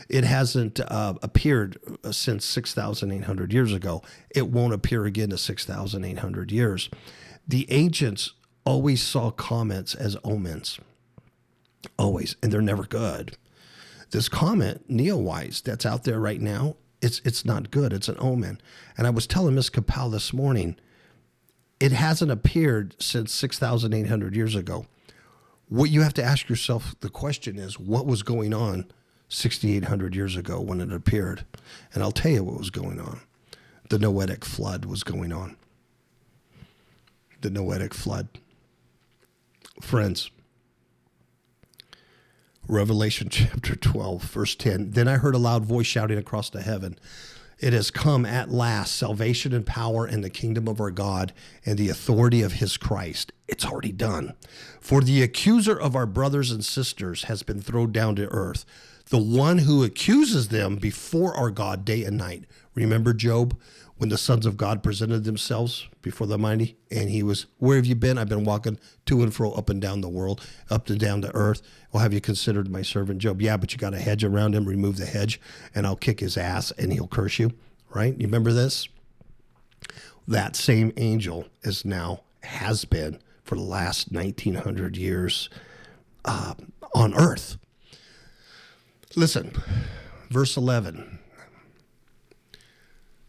It 0.10 0.24
hasn't 0.24 0.80
uh, 0.80 1.16
appeared 1.22 1.78
uh, 2.02 2.14
since 2.14 2.46
6,800 2.46 3.52
years 3.52 3.74
ago. 3.74 4.02
It 4.30 4.48
won't 4.48 4.74
appear 4.74 5.04
again 5.04 5.32
to 5.32 5.38
6,800 5.38 6.50
years 6.50 6.90
the 7.48 7.72
ancients 7.72 8.34
always 8.66 9.02
saw 9.02 9.32
comets 9.32 9.96
as 9.96 10.18
omens, 10.24 10.80
always, 11.98 12.36
and 12.44 12.52
they're 12.52 12.62
never 12.62 12.84
good. 12.84 13.38
This 14.12 14.28
comet, 14.28 14.88
Neowise, 14.90 15.64
that's 15.64 15.86
out 15.86 16.04
there 16.04 16.20
right 16.20 16.42
now, 16.42 16.76
it's 17.02 17.22
it's 17.24 17.46
not 17.46 17.72
good. 17.72 17.94
It's 17.94 18.10
an 18.10 18.18
omen. 18.20 18.60
And 18.98 19.06
I 19.06 19.12
was 19.12 19.28
telling 19.28 19.56
Miss 19.56 19.70
Kapow 19.70 20.12
this 20.12 20.34
morning, 20.34 20.76
it 21.80 21.92
hasn't 21.92 22.32
appeared 22.32 22.96
since 23.00 23.32
6,800 23.34 24.36
years 24.36 24.56
ago. 24.56 24.88
What 25.70 25.90
you 25.90 26.02
have 26.02 26.14
to 26.16 26.24
ask 26.24 26.50
yourself 26.50 26.96
the 27.02 27.10
question 27.10 27.60
is, 27.60 27.80
what 27.80 28.06
was 28.06 28.24
going 28.24 28.54
on 28.54 28.86
6,800 29.30 30.16
years 30.16 30.36
ago 30.36 30.60
when 30.60 30.82
it 30.82 30.92
appeared? 30.92 31.46
And 31.94 32.02
I'll 32.02 32.12
tell 32.12 32.32
you 32.32 32.44
what 32.44 32.58
was 32.58 32.70
going 32.70 33.00
on. 33.00 33.22
The 33.90 34.00
Noetic 34.00 34.44
flood 34.44 34.86
was 34.86 35.04
going 35.04 35.32
on 35.32 35.56
the 37.42 37.50
Noetic 37.50 37.94
flood. 37.94 38.28
Friends, 39.82 40.32
Revelation 42.68 43.30
chapter 43.32 43.76
12, 43.76 44.24
verse 44.24 44.56
10. 44.56 44.92
Then 44.92 45.08
I 45.08 45.18
heard 45.18 45.36
a 45.36 45.40
loud 45.40 45.66
voice 45.66 45.88
shouting 45.88 46.18
across 46.18 46.50
the 46.50 46.62
heaven, 46.62 46.98
It 47.60 47.74
has 47.74 47.92
come 47.92 48.26
at 48.26 48.52
last, 48.52 48.96
salvation 48.96 49.54
and 49.54 49.66
power 49.66 50.06
and 50.06 50.24
the 50.24 50.30
kingdom 50.30 50.68
of 50.68 50.80
our 50.80 50.92
God 50.92 51.34
and 51.66 51.78
the 51.78 51.90
authority 51.90 52.42
of 52.42 52.54
his 52.54 52.78
Christ. 52.78 53.32
It's 53.48 53.66
already 53.66 53.92
done. 53.92 54.34
For 54.82 55.02
the 55.02 55.24
accuser 55.24 55.80
of 55.80 55.96
our 55.96 56.06
brothers 56.06 56.52
and 56.52 56.64
sisters 56.64 57.24
has 57.24 57.44
been 57.44 57.62
thrown 57.62 57.92
down 57.92 58.16
to 58.18 58.28
earth, 58.30 58.66
the 59.10 59.18
one 59.18 59.60
who 59.60 59.84
accuses 59.84 60.50
them 60.50 60.76
before 60.76 61.34
our 61.34 61.50
God 61.50 61.86
day 61.86 62.04
and 62.04 62.18
night. 62.18 62.44
Remember 62.76 63.14
Job? 63.14 63.58
When 63.98 64.10
the 64.10 64.18
sons 64.18 64.46
of 64.46 64.58
God 64.58 64.84
presented 64.84 65.24
themselves 65.24 65.88
before 66.02 66.28
the 66.28 66.38
mighty, 66.38 66.78
and 66.92 67.10
he 67.10 67.24
was, 67.24 67.48
Where 67.58 67.78
have 67.78 67.86
you 67.86 67.96
been? 67.96 68.18
I've 68.18 68.30
been 68.30 68.44
walking 68.44 68.80
to 69.08 69.24
and 69.24 69.34
fro, 69.34 69.52
up 69.54 69.70
and 69.70 69.82
down 69.82 70.02
the 70.02 70.10
world, 70.10 70.46
up 70.70 70.90
and 70.90 71.00
down 71.00 71.22
the 71.22 71.36
earth. 71.36 71.62
Well, 71.92 72.04
have 72.04 72.14
you 72.14 72.22
considered 72.22 72.70
my 72.70 72.82
servant 72.82 73.20
Job? 73.20 73.42
Yeah, 73.42 73.58
but 73.58 73.74
you 73.74 73.80
got 73.80 73.94
a 73.94 74.00
hedge 74.00 74.24
around 74.24 74.54
him, 74.54 74.66
remove 74.66 74.98
the 74.98 75.06
hedge, 75.06 75.42
and 75.74 75.88
I'll 75.88 75.96
kick 75.96 76.20
his 76.20 76.38
ass 76.38 76.72
and 76.72 76.94
he'll 76.94 77.08
curse 77.08 77.40
you. 77.40 77.52
Right? 77.90 78.14
You 78.18 78.28
remember 78.28 78.52
this? 78.52 78.88
That 80.28 80.56
same 80.56 80.92
angel 80.98 81.48
is 81.64 81.86
now, 81.86 82.24
has 82.44 82.86
been 82.86 83.20
for 83.44 83.56
the 83.56 83.62
last 83.62 84.12
1900 84.12 84.98
years 84.98 85.50
uh, 86.26 86.54
on 86.94 87.16
earth. 87.16 87.58
Listen, 89.16 89.54
verse 90.30 90.58
11 90.58 91.18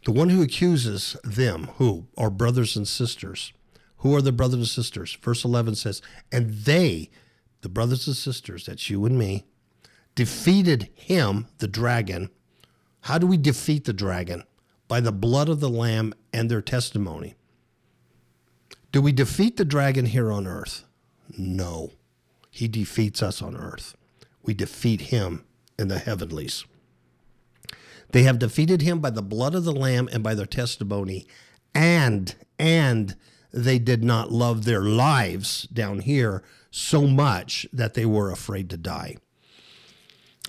the 0.04 0.12
one 0.12 0.30
who 0.30 0.42
accuses 0.42 1.16
them, 1.24 1.70
who 1.76 2.06
are 2.16 2.30
brothers 2.30 2.76
and 2.76 2.87
sisters, 2.87 3.52
Who 3.98 4.14
are 4.14 4.22
the 4.22 4.32
brothers 4.32 4.58
and 4.61 4.68
sisters? 4.68 5.18
Verse 5.20 5.44
11 5.44 5.74
says, 5.74 6.00
And 6.30 6.50
they, 6.50 7.11
the 7.62 7.68
brothers 7.68 8.06
and 8.06 8.16
sisters, 8.16 8.66
that's 8.66 8.88
you 8.88 9.04
and 9.04 9.18
me, 9.18 9.44
defeated 10.14 10.88
him, 10.94 11.46
the 11.58 11.68
dragon. 11.68 12.30
How 13.02 13.18
do 13.18 13.26
we 13.26 13.37
defeat 13.37 13.84
the 13.84 13.92
dragon? 13.92 14.44
By 14.87 15.00
the 15.00 15.12
blood 15.12 15.48
of 15.48 15.61
the 15.61 15.68
Lamb 15.68 16.14
and 16.32 16.50
their 16.50 16.62
testimony. 16.62 17.34
Do 18.90 19.02
we 19.02 19.12
defeat 19.12 19.56
the 19.56 19.64
dragon 19.64 20.06
here 20.06 20.32
on 20.32 20.46
earth? 20.46 20.84
No. 21.37 21.92
He 22.50 22.68
defeats 22.68 23.22
us 23.22 23.42
on 23.42 23.56
earth. 23.56 23.96
We 24.42 24.54
defeat 24.54 25.02
him 25.02 25.44
in 25.78 25.88
the 25.88 25.98
heavenlies. 25.98 26.64
They 28.11 28.23
have 28.23 28.38
defeated 28.38 28.83
him 28.83 29.01
by 29.01 29.11
the 29.11 29.23
blood 29.23 29.55
of 29.55 29.64
the 29.64 29.73
lamb 29.73 30.09
and 30.12 30.23
by 30.23 30.35
their 30.35 30.47
testimony 30.47 31.27
and 31.75 32.35
and 32.59 33.16
they 33.53 33.79
did 33.79 34.03
not 34.03 34.33
love 34.33 34.64
their 34.64 34.83
lives 34.83 35.62
down 35.73 36.01
here 36.01 36.42
so 36.71 37.07
much 37.07 37.66
that 37.73 37.94
they 37.94 38.05
were 38.05 38.31
afraid 38.31 38.68
to 38.71 38.77
die. 38.77 39.16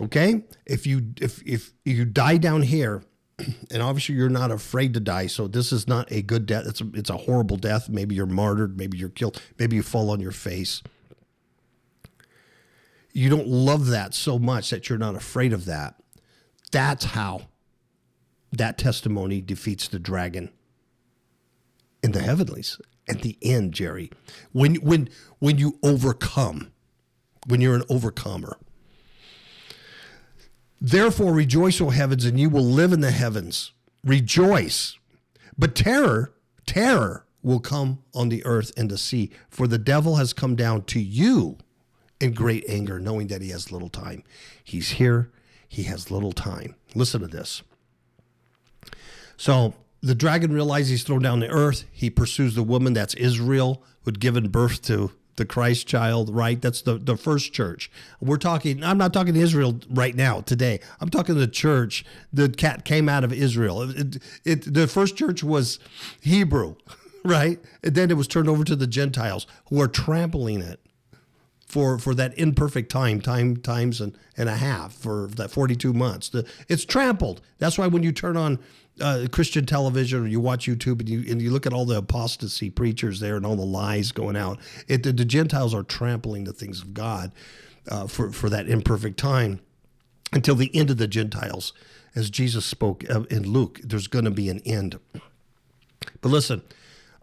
Okay? 0.02 0.44
If 0.66 0.88
you 0.88 1.14
if 1.22 1.42
if 1.46 1.72
you 1.86 2.06
die 2.06 2.38
down 2.38 2.64
here, 2.64 3.04
and 3.72 3.82
obviously 3.82 4.16
you're 4.16 4.30
not 4.30 4.52
afraid 4.52 4.94
to 4.96 5.00
die, 5.00 5.28
so 5.28 5.48
this 5.48 5.72
is 5.72 5.88
not 5.88 6.12
a 6.12 6.22
good 6.22 6.46
death. 6.46 6.66
It's 6.66 6.82
a, 6.82 6.90
it's 6.94 7.10
a 7.10 7.18
horrible 7.18 7.58
death. 7.58 7.90
Maybe 7.90 8.16
you're 8.16 8.26
martyred, 8.26 8.78
maybe 8.78 8.98
you're 8.98 9.10
killed, 9.10 9.42
maybe 9.58 9.76
you 9.76 9.84
fall 9.84 10.10
on 10.10 10.20
your 10.20 10.32
face. 10.32 10.82
You 13.12 13.30
don't 13.30 13.48
love 13.48 13.88
that 13.88 14.14
so 14.14 14.40
much 14.40 14.70
that 14.70 14.90
you're 14.90 15.00
not 15.00 15.16
afraid 15.16 15.52
of 15.52 15.66
that. 15.66 15.96
That's 16.72 17.06
how 17.06 17.44
that 18.52 18.78
testimony 18.78 19.42
defeats 19.42 19.88
the 19.88 20.00
dragon 20.00 20.52
in 22.02 22.12
the 22.12 22.22
heavenlies 22.22 22.80
at 23.08 23.22
the 23.22 23.38
end, 23.42 23.74
Jerry. 23.74 24.12
When 24.52 24.76
when 24.76 25.10
when 25.40 25.58
you 25.58 25.80
overcome, 25.84 26.72
when 27.48 27.62
you're 27.62 27.76
an 27.76 27.84
overcomer. 27.90 28.58
Therefore 30.82 31.34
rejoice, 31.34 31.82
O 31.82 31.90
heavens, 31.90 32.24
and 32.24 32.40
you 32.40 32.50
will 32.50 32.64
live 32.64 32.94
in 32.94 33.02
the 33.02 33.12
heavens. 33.12 33.74
Rejoice. 34.06 34.98
But 35.58 35.76
terror, 35.76 36.34
terror 36.66 37.26
will 37.44 37.60
come 37.60 38.00
on 38.14 38.30
the 38.30 38.46
earth 38.46 38.72
and 38.78 38.90
the 38.90 38.98
sea, 38.98 39.32
for 39.50 39.68
the 39.68 39.78
devil 39.78 40.16
has 40.16 40.32
come 40.32 40.56
down 40.56 40.84
to 40.84 41.02
you 41.02 41.58
in 42.22 42.34
great 42.34 42.64
anger, 42.70 43.00
knowing 43.00 43.28
that 43.28 43.42
he 43.42 43.50
has 43.50 43.72
little 43.72 43.90
time. 43.90 44.24
He's 44.64 44.92
here, 44.92 45.32
he 45.70 45.84
has 45.84 46.12
little 46.12 46.34
time. 46.34 46.76
Listen 46.96 47.22
to 47.22 47.28
this. 47.28 47.62
So 49.38 49.76
the 50.02 50.16
dragon 50.16 50.52
realizes 50.52 50.90
he's 50.90 51.04
thrown 51.04 51.22
down 51.22 51.40
the 51.40 51.48
earth. 51.48 51.86
He 51.92 52.10
pursues 52.10 52.56
the 52.56 52.64
woman 52.64 52.94
that's 52.94 53.14
Israel, 53.14 53.82
who'd 54.04 54.20
given 54.20 54.50
birth 54.50 54.82
to 54.84 55.12
the 55.36 55.46
Christ 55.46 55.88
child, 55.88 56.36
right? 56.36 56.62
That's 56.62 56.82
the, 56.82 56.98
the 56.98 57.16
first 57.16 57.54
church. 57.54 57.90
We're 58.20 58.38
talking, 58.38 58.84
I'm 58.84 58.98
not 58.98 59.14
talking 59.14 59.36
to 59.36 59.40
Israel 59.40 59.80
right 59.90 60.16
now, 60.16 60.42
today. 60.42 60.82
I'm 61.00 61.10
talking 61.10 61.36
to 61.36 61.40
the 61.40 61.48
church. 61.48 62.04
The 62.34 62.50
cat 62.50 62.84
came 62.84 63.08
out 63.08 63.24
of 63.24 63.32
Israel. 63.32 63.84
It, 63.84 64.18
it, 64.44 64.74
the 64.74 64.88
first 64.88 65.16
church 65.16 65.44
was 65.44 65.80
Hebrew, 66.20 66.76
right? 67.24 67.60
And 67.84 67.96
then 67.96 68.12
it 68.12 68.18
was 68.18 68.28
turned 68.28 68.50
over 68.50 68.66
to 68.66 68.76
the 68.76 68.88
Gentiles 68.88 69.48
who 69.70 69.80
are 69.80 69.88
trampling 69.88 70.62
it 70.62 70.82
for, 71.70 72.00
for 72.00 72.16
that 72.16 72.38
imperfect 72.38 72.92
time, 72.92 73.22
time 73.22 73.56
times 73.56 74.02
and, 74.02 74.18
and 74.36 74.50
a 74.50 74.56
half 74.56 74.94
for 74.94 75.28
that 75.36 75.52
42 75.52 75.94
months. 75.94 76.30
The, 76.30 76.46
it's 76.68 76.84
trampled. 76.84 77.42
That's 77.60 77.78
why 77.78 77.88
when 77.88 78.04
you 78.04 78.12
turn 78.12 78.36
on 78.36 78.60
uh, 79.00 79.28
Christian 79.32 79.66
television 79.66 80.24
or 80.24 80.28
you 80.28 80.40
watch 80.40 80.68
YouTube 80.68 81.00
and 81.00 81.08
you 81.08 81.24
and 81.30 81.42
you 81.42 81.52
look 81.52 81.66
at 81.66 81.72
all 81.72 81.86
the 81.86 81.98
apostasy 81.98 82.70
preachers 82.70 83.20
there 83.20 83.38
and 83.38 83.46
all 83.46 83.56
the 83.56 83.64
lies 83.64 84.12
going 84.12 84.36
out, 84.36 84.60
it, 84.88 85.04
the, 85.04 85.14
the 85.14 85.24
Gentiles 85.24 85.74
are 85.74 85.84
trampling 85.84 86.44
the 86.44 86.52
things 86.52 86.82
of 86.82 86.94
God 86.94 87.32
uh, 87.88 88.08
for 88.08 88.32
for 88.32 88.50
that 88.50 88.68
imperfect 88.68 89.18
time 89.18 89.62
until 90.34 90.56
the 90.56 90.76
end 90.76 90.90
of 90.90 90.98
the 90.98 91.08
Gentiles, 91.08 91.72
as 92.16 92.30
Jesus 92.30 92.66
spoke 92.66 93.10
uh, 93.10 93.22
in 93.30 93.44
Luke. 93.44 93.80
There's 93.84 94.08
going 94.08 94.26
to 94.26 94.32
be 94.32 94.50
an 94.50 94.60
end. 94.66 95.00
But 95.14 96.30
listen, 96.30 96.62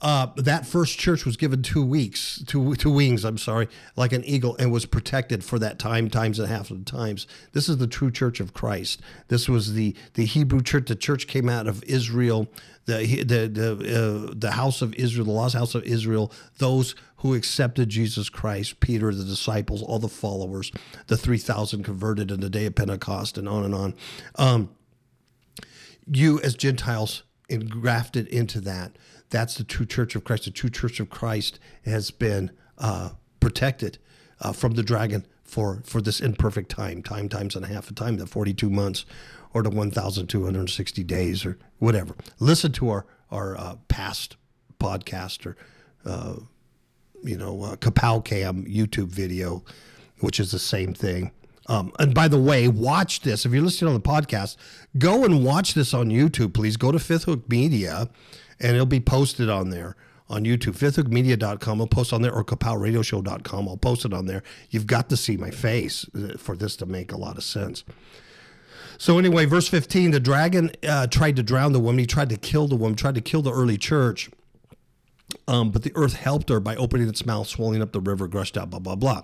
uh, 0.03 0.27
that 0.37 0.67
first 0.67 0.99
church 0.99 1.25
was 1.25 1.37
given 1.37 1.63
two 1.63 1.85
weeks, 1.85 2.43
two, 2.47 2.75
two 2.77 2.91
wings, 2.91 3.25
I'm 3.25 3.39
sorry, 3.39 3.69
like 3.97 4.13
an 4.13 4.25
eagle, 4.25 4.55
and 4.59 4.71
was 4.71 4.85
protected 4.85 5.43
for 5.43 5.59
that 5.59 5.79
time, 5.79 6.11
times 6.11 6.39
and 6.39 6.51
a 6.51 6.55
half 6.55 6.71
of 6.71 6.85
the 6.85 6.91
times. 6.91 7.27
This 7.53 7.69
is 7.69 7.79
the 7.79 7.87
true 7.87 8.11
church 8.11 8.39
of 8.39 8.53
Christ. 8.53 9.01
This 9.29 9.49
was 9.49 9.73
the, 9.73 9.95
the 10.15 10.27
Hebrew 10.27 10.61
church. 10.61 10.89
The 10.89 10.97
church 10.97 11.27
came 11.27 11.49
out 11.49 11.67
of 11.67 11.83
Israel, 11.85 12.47
the, 12.85 13.25
the, 13.25 13.49
the, 13.49 14.29
uh, 14.29 14.35
the 14.37 14.53
house 14.53 14.83
of 14.83 14.95
Israel, 14.95 15.27
the 15.27 15.33
lost 15.33 15.55
house 15.55 15.75
of 15.75 15.83
Israel, 15.85 16.31
those 16.59 16.95
who 17.19 17.35
accepted 17.35 17.89
Jesus 17.89 18.29
Christ, 18.29 18.81
Peter, 18.81 19.15
the 19.15 19.25
disciples, 19.25 19.83
all 19.83 19.99
the 19.99 20.09
followers, 20.09 20.73
the 21.07 21.17
3,000 21.17 21.83
converted 21.83 22.31
in 22.31 22.41
the 22.41 22.51
day 22.51 22.67
of 22.67 22.75
Pentecost, 22.75 23.39
and 23.39 23.49
on 23.49 23.65
and 23.65 23.75
on. 23.75 23.95
Um, 24.35 24.71
you, 26.07 26.39
as 26.43 26.55
Gentiles, 26.55 27.23
engrafted 27.49 28.29
into 28.29 28.61
that 28.61 28.97
that's 29.31 29.55
the 29.55 29.65
true 29.65 29.87
church 29.87 30.15
of 30.15 30.25
Christ. 30.25 30.45
The 30.45 30.51
true 30.51 30.71
church 30.71 31.01
of 31.01 31.11
Christ 31.11 31.59
has 31.85 32.11
been 32.11 32.51
uh, 32.79 33.11
protected 33.41 33.99
uh, 34.41 34.53
from 34.53 34.73
the 34.73 34.83
dragon 34.83 35.27
for, 35.45 35.83
for 35.85 36.01
this 36.01 36.21
imperfect 36.21 36.71
time, 36.71 37.03
time 37.03 37.29
times 37.29 37.57
and 37.57 37.65
a 37.65 37.69
half 37.69 37.91
a 37.91 37.95
time, 37.95 38.17
the 38.17 38.27
42 38.27 38.69
months 38.69 39.05
or 39.55 39.63
the 39.63 39.71
1,260 39.71 41.05
days 41.05 41.47
or 41.47 41.59
whatever. 41.79 42.15
Listen 42.39 42.73
to 42.73 42.91
our, 42.91 43.07
our 43.31 43.57
uh, 43.57 43.77
past 43.89 44.37
podcast 44.79 45.47
or, 45.47 45.57
uh, 46.05 46.37
you 47.23 47.37
know, 47.37 47.63
uh, 47.63 47.77
Kapow 47.77 48.25
Cam 48.25 48.65
YouTube 48.65 49.09
video, 49.09 49.65
which 50.21 50.39
is 50.39 50.51
the 50.51 50.59
same 50.59 50.93
thing. 50.93 51.31
Um, 51.69 51.93
and 51.99 52.15
by 52.15 52.29
the 52.29 52.39
way, 52.39 52.69
watch 52.69 53.21
this. 53.21 53.45
If 53.45 53.53
you're 53.53 53.63
listening 53.63 53.93
on 53.93 54.01
the 54.01 54.09
podcast, 54.09 54.57
go 54.99 55.25
and 55.25 55.45
watch 55.45 55.75
this 55.75 55.93
on 55.95 56.11
YouTube, 56.11 56.53
please. 56.53 56.77
Go 56.77 56.93
to 56.93 56.99
Fifth 56.99 57.25
Hook 57.25 57.49
Media 57.49 58.09
and 58.61 58.75
it'll 58.75 58.87
be 58.87 59.01
posted 59.01 59.49
on 59.49 59.71
there 59.71 59.97
on 60.29 60.45
YouTube. 60.45 60.77
FifthHookMedia.com. 60.77 61.81
I'll 61.81 61.87
post 61.87 62.13
on 62.13 62.23
there 62.23 62.33
or 62.33 62.45
KapowRadioshow.com. 62.45 63.69
I'll 63.69 63.77
post 63.77 64.05
it 64.05 64.13
on 64.13 64.27
there. 64.27 64.43
You've 64.71 64.87
got 64.87 65.09
to 65.11 65.17
see 65.17 65.37
my 65.37 65.51
face 65.51 66.07
uh, 66.15 66.37
for 66.39 66.57
this 66.57 66.77
to 66.77 66.87
make 66.87 67.13
a 67.13 67.17
lot 67.17 67.37
of 67.37 67.45
sense. 67.45 67.85
So 68.99 69.19
anyway, 69.19 69.45
verse 69.45 69.69
15, 69.69 70.13
the 70.13 70.21
dragon 70.21 70.71
uh, 70.87 71.07
tried 71.07 71.37
to 71.37 71.43
drown 71.43 71.73
the 71.73 71.81
woman. 71.81 71.99
He 71.99 72.07
tried 72.07 72.31
to 72.31 72.37
kill 72.37 72.67
the 72.67 72.77
woman, 72.77 72.97
tried 72.97 73.15
to 73.17 73.21
kill 73.21 73.43
the 73.43 73.53
early 73.53 73.77
church. 73.77 74.31
Um, 75.49 75.71
but 75.71 75.83
the 75.83 75.93
earth 75.95 76.15
helped 76.15 76.49
her 76.49 76.61
by 76.61 76.77
opening 76.77 77.09
its 77.09 77.27
mouth, 77.27 77.47
swallowing 77.47 77.83
up 77.83 77.93
the 77.93 78.01
river, 78.01 78.27
gushed 78.27 78.57
out, 78.57 78.71
blah, 78.71 78.79
blah, 78.79 78.95
blah. 78.95 79.23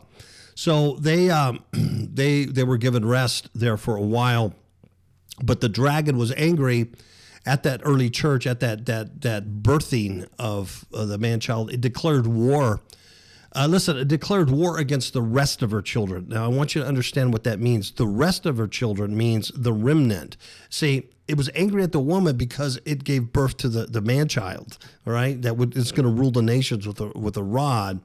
So 0.54 0.96
they, 0.96 1.30
um, 1.30 1.64
they, 1.72 2.44
they 2.44 2.64
were 2.64 2.76
given 2.76 3.06
rest 3.06 3.48
there 3.54 3.76
for 3.76 3.96
a 3.96 4.02
while. 4.02 4.54
But 5.42 5.60
the 5.60 5.68
dragon 5.68 6.18
was 6.18 6.32
angry 6.32 6.90
at 7.44 7.62
that 7.64 7.81
early 7.85 8.11
church, 8.11 8.46
at 8.46 8.61
that 8.61 8.87
that 8.87 9.22
that 9.22 9.62
birthing 9.62 10.28
of 10.38 10.85
uh, 10.94 11.05
the 11.05 11.18
man 11.18 11.40
child, 11.40 11.72
it 11.72 11.81
declared 11.81 12.26
war. 12.26 12.81
Uh, 13.55 13.66
listen, 13.66 13.98
it 13.98 14.09
declared 14.09 14.48
war 14.48 14.78
against 14.78 15.12
the 15.12 15.20
rest 15.20 15.61
of 15.61 15.70
her 15.70 15.83
children. 15.83 16.26
Now, 16.28 16.44
I 16.44 16.48
want 16.48 16.74
you 16.74 16.81
to 16.81 16.88
understand 16.88 17.35
what 17.35 17.44
that 17.44 17.61
means. 17.61 17.90
The 17.90 18.07
rest 18.07 18.46
of 18.46 18.57
her 18.57 18.66
children 18.66 19.14
means 19.14 19.52
the 19.55 19.74
remnant. 19.74 20.38
See, 20.70 21.11
it 21.28 21.37
was 21.37 21.50
angry 21.55 21.83
at 21.83 21.92
the 21.92 22.00
woman 22.00 22.37
because 22.38 22.81
it 22.87 23.05
gave 23.05 23.33
birth 23.33 23.59
to 23.59 23.68
the, 23.68 23.85
the 23.85 24.00
man 24.00 24.26
child, 24.28 24.78
all 25.07 25.12
right, 25.12 25.40
that 25.42 25.59
would, 25.59 25.74
going 25.74 25.92
to 26.05 26.09
rule 26.09 26.31
the 26.31 26.40
nations 26.40 26.87
with 26.87 26.98
a, 27.00 27.09
with 27.09 27.37
a 27.37 27.42
rod. 27.42 28.00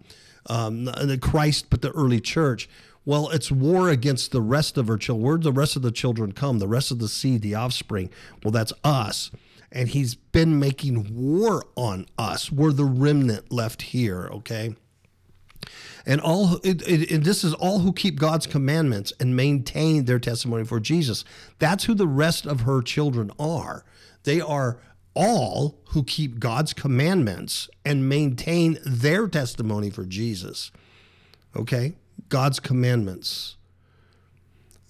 Um, 0.50 0.86
the 0.86 1.18
Christ, 1.22 1.70
but 1.70 1.82
the 1.82 1.92
early 1.92 2.22
church. 2.22 2.70
Well, 3.08 3.30
it's 3.30 3.50
war 3.50 3.88
against 3.90 4.34
the 4.34 4.42
rest 4.42 4.78
of 4.78 4.90
her 4.90 4.98
children. 4.98 5.26
Where 5.26 5.38
the 5.38 5.54
rest 5.54 5.78
of 5.78 5.82
the 5.82 5.94
children 5.94 6.34
come? 6.34 6.60
The 6.60 6.68
rest 6.68 6.92
of 6.92 7.00
the 7.00 7.08
seed, 7.08 7.42
the 7.42 7.56
offspring. 7.56 8.10
Well, 8.44 8.52
that's 8.52 8.74
us. 8.84 9.32
And 9.72 9.88
he's 9.88 10.16
been 10.16 10.60
making 10.60 11.16
war 11.16 11.64
on 11.78 12.08
us. 12.18 12.52
We're 12.52 12.74
the 12.74 12.84
remnant 12.84 13.50
left 13.50 13.82
here, 13.82 14.28
okay? 14.34 14.76
And 16.06 16.20
all 16.20 16.56
it, 16.66 16.86
it, 16.86 17.10
and 17.10 17.24
this 17.24 17.46
is 17.46 17.54
all 17.54 17.80
who 17.80 17.94
keep 17.94 18.20
God's 18.20 18.46
commandments 18.46 19.14
and 19.22 19.38
maintain 19.38 20.04
their 20.04 20.20
testimony 20.20 20.66
for 20.66 20.82
Jesus. 20.82 21.24
That's 21.60 21.86
who 21.86 21.94
the 21.94 22.08
rest 22.08 22.46
of 22.46 22.62
her 22.62 22.82
children 22.82 23.32
are. 23.40 23.86
They 24.24 24.42
are 24.42 24.82
all 25.14 25.80
who 25.92 26.04
keep 26.04 26.40
God's 26.40 26.74
commandments 26.74 27.70
and 27.86 28.10
maintain 28.10 28.80
their 28.86 29.30
testimony 29.30 29.92
for 29.92 30.04
Jesus. 30.04 30.72
Okay? 31.56 31.96
God's 32.30 32.60
commandments. 32.60 33.58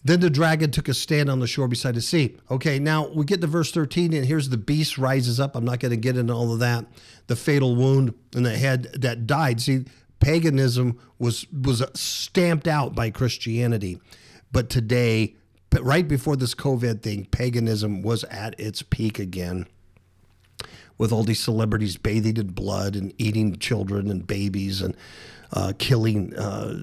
Then 0.03 0.21
the 0.21 0.29
dragon 0.29 0.71
took 0.71 0.87
a 0.87 0.93
stand 0.93 1.29
on 1.29 1.39
the 1.39 1.47
shore 1.47 1.67
beside 1.67 1.95
the 1.95 2.01
sea. 2.01 2.37
Okay, 2.49 2.79
now 2.79 3.09
we 3.09 3.25
get 3.25 3.41
to 3.41 3.47
verse 3.47 3.71
13, 3.71 4.13
and 4.13 4.25
here's 4.25 4.47
the 4.47 4.57
beast 4.57 4.97
rises 4.97 5.39
up. 5.39 5.55
I'm 5.55 5.65
not 5.65 5.79
going 5.79 5.91
to 5.91 5.97
get 5.97 6.15
into 6.15 6.33
all 6.33 6.53
of 6.53 6.59
that. 6.59 6.85
The 7.27 7.35
fatal 7.35 7.75
wound 7.75 8.13
in 8.33 8.43
the 8.43 8.57
head 8.57 8.83
that 8.93 9.27
died. 9.27 9.59
See, 9.59 9.85
paganism 10.19 10.97
was 11.19 11.45
was 11.51 11.83
stamped 11.93 12.67
out 12.67 12.95
by 12.95 13.09
Christianity, 13.09 13.99
but 14.51 14.69
today, 14.69 15.35
right 15.77 16.07
before 16.07 16.37
this 16.37 16.55
COVID 16.55 17.01
thing, 17.01 17.25
paganism 17.25 18.01
was 18.01 18.23
at 18.25 18.57
its 18.59 18.81
peak 18.83 19.19
again. 19.19 19.67
With 20.97 21.11
all 21.11 21.23
these 21.23 21.39
celebrities 21.39 21.97
bathing 21.97 22.37
in 22.37 22.47
blood 22.47 22.95
and 22.95 23.13
eating 23.17 23.57
children 23.57 24.09
and 24.09 24.25
babies 24.25 24.81
and 24.81 24.95
uh, 25.53 25.73
killing 25.77 26.35
uh, 26.35 26.75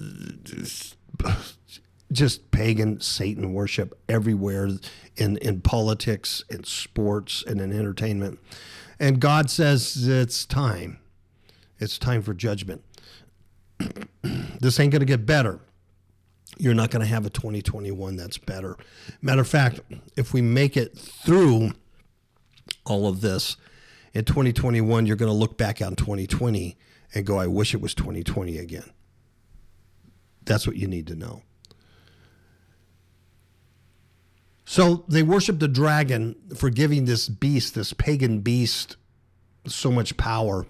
just 2.11 2.49
pagan 2.51 3.01
Satan 3.01 3.53
worship 3.53 3.99
everywhere 4.07 4.69
in, 5.17 5.37
in 5.37 5.61
politics, 5.61 6.43
in 6.49 6.63
sports, 6.63 7.43
and 7.45 7.59
in 7.59 7.71
entertainment. 7.71 8.39
And 8.99 9.19
God 9.19 9.49
says 9.49 10.07
it's 10.07 10.45
time. 10.45 10.99
It's 11.79 11.97
time 11.97 12.21
for 12.21 12.33
judgment. 12.33 12.83
this 14.61 14.79
ain't 14.79 14.91
going 14.91 15.01
to 15.01 15.05
get 15.05 15.25
better. 15.25 15.59
You're 16.57 16.73
not 16.73 16.89
going 16.89 17.01
to 17.01 17.07
have 17.07 17.25
a 17.25 17.29
2021 17.29 18.15
that's 18.15 18.37
better. 18.37 18.77
Matter 19.21 19.41
of 19.41 19.47
fact, 19.47 19.81
if 20.15 20.33
we 20.33 20.41
make 20.41 20.77
it 20.77 20.97
through 20.97 21.73
all 22.85 23.07
of 23.07 23.19
this 23.19 23.57
in 24.15 24.23
2021, 24.23 25.05
you're 25.05 25.17
going 25.17 25.29
to 25.29 25.37
look 25.37 25.57
back 25.57 25.81
on 25.81 25.95
2020 25.95 26.77
and 27.13 27.25
go, 27.25 27.37
I 27.37 27.47
wish 27.47 27.73
it 27.73 27.81
was 27.81 27.93
2020 27.93 28.57
again. 28.57 28.89
That's 30.45 30.65
what 30.65 30.77
you 30.77 30.87
need 30.87 31.07
to 31.07 31.15
know. 31.15 31.43
So 34.63 35.03
they 35.09 35.21
worship 35.21 35.59
the 35.59 35.67
dragon 35.67 36.35
for 36.55 36.69
giving 36.69 37.05
this 37.05 37.27
beast, 37.27 37.75
this 37.75 37.91
pagan 37.91 38.39
beast, 38.39 38.95
so 39.67 39.91
much 39.91 40.15
power. 40.15 40.65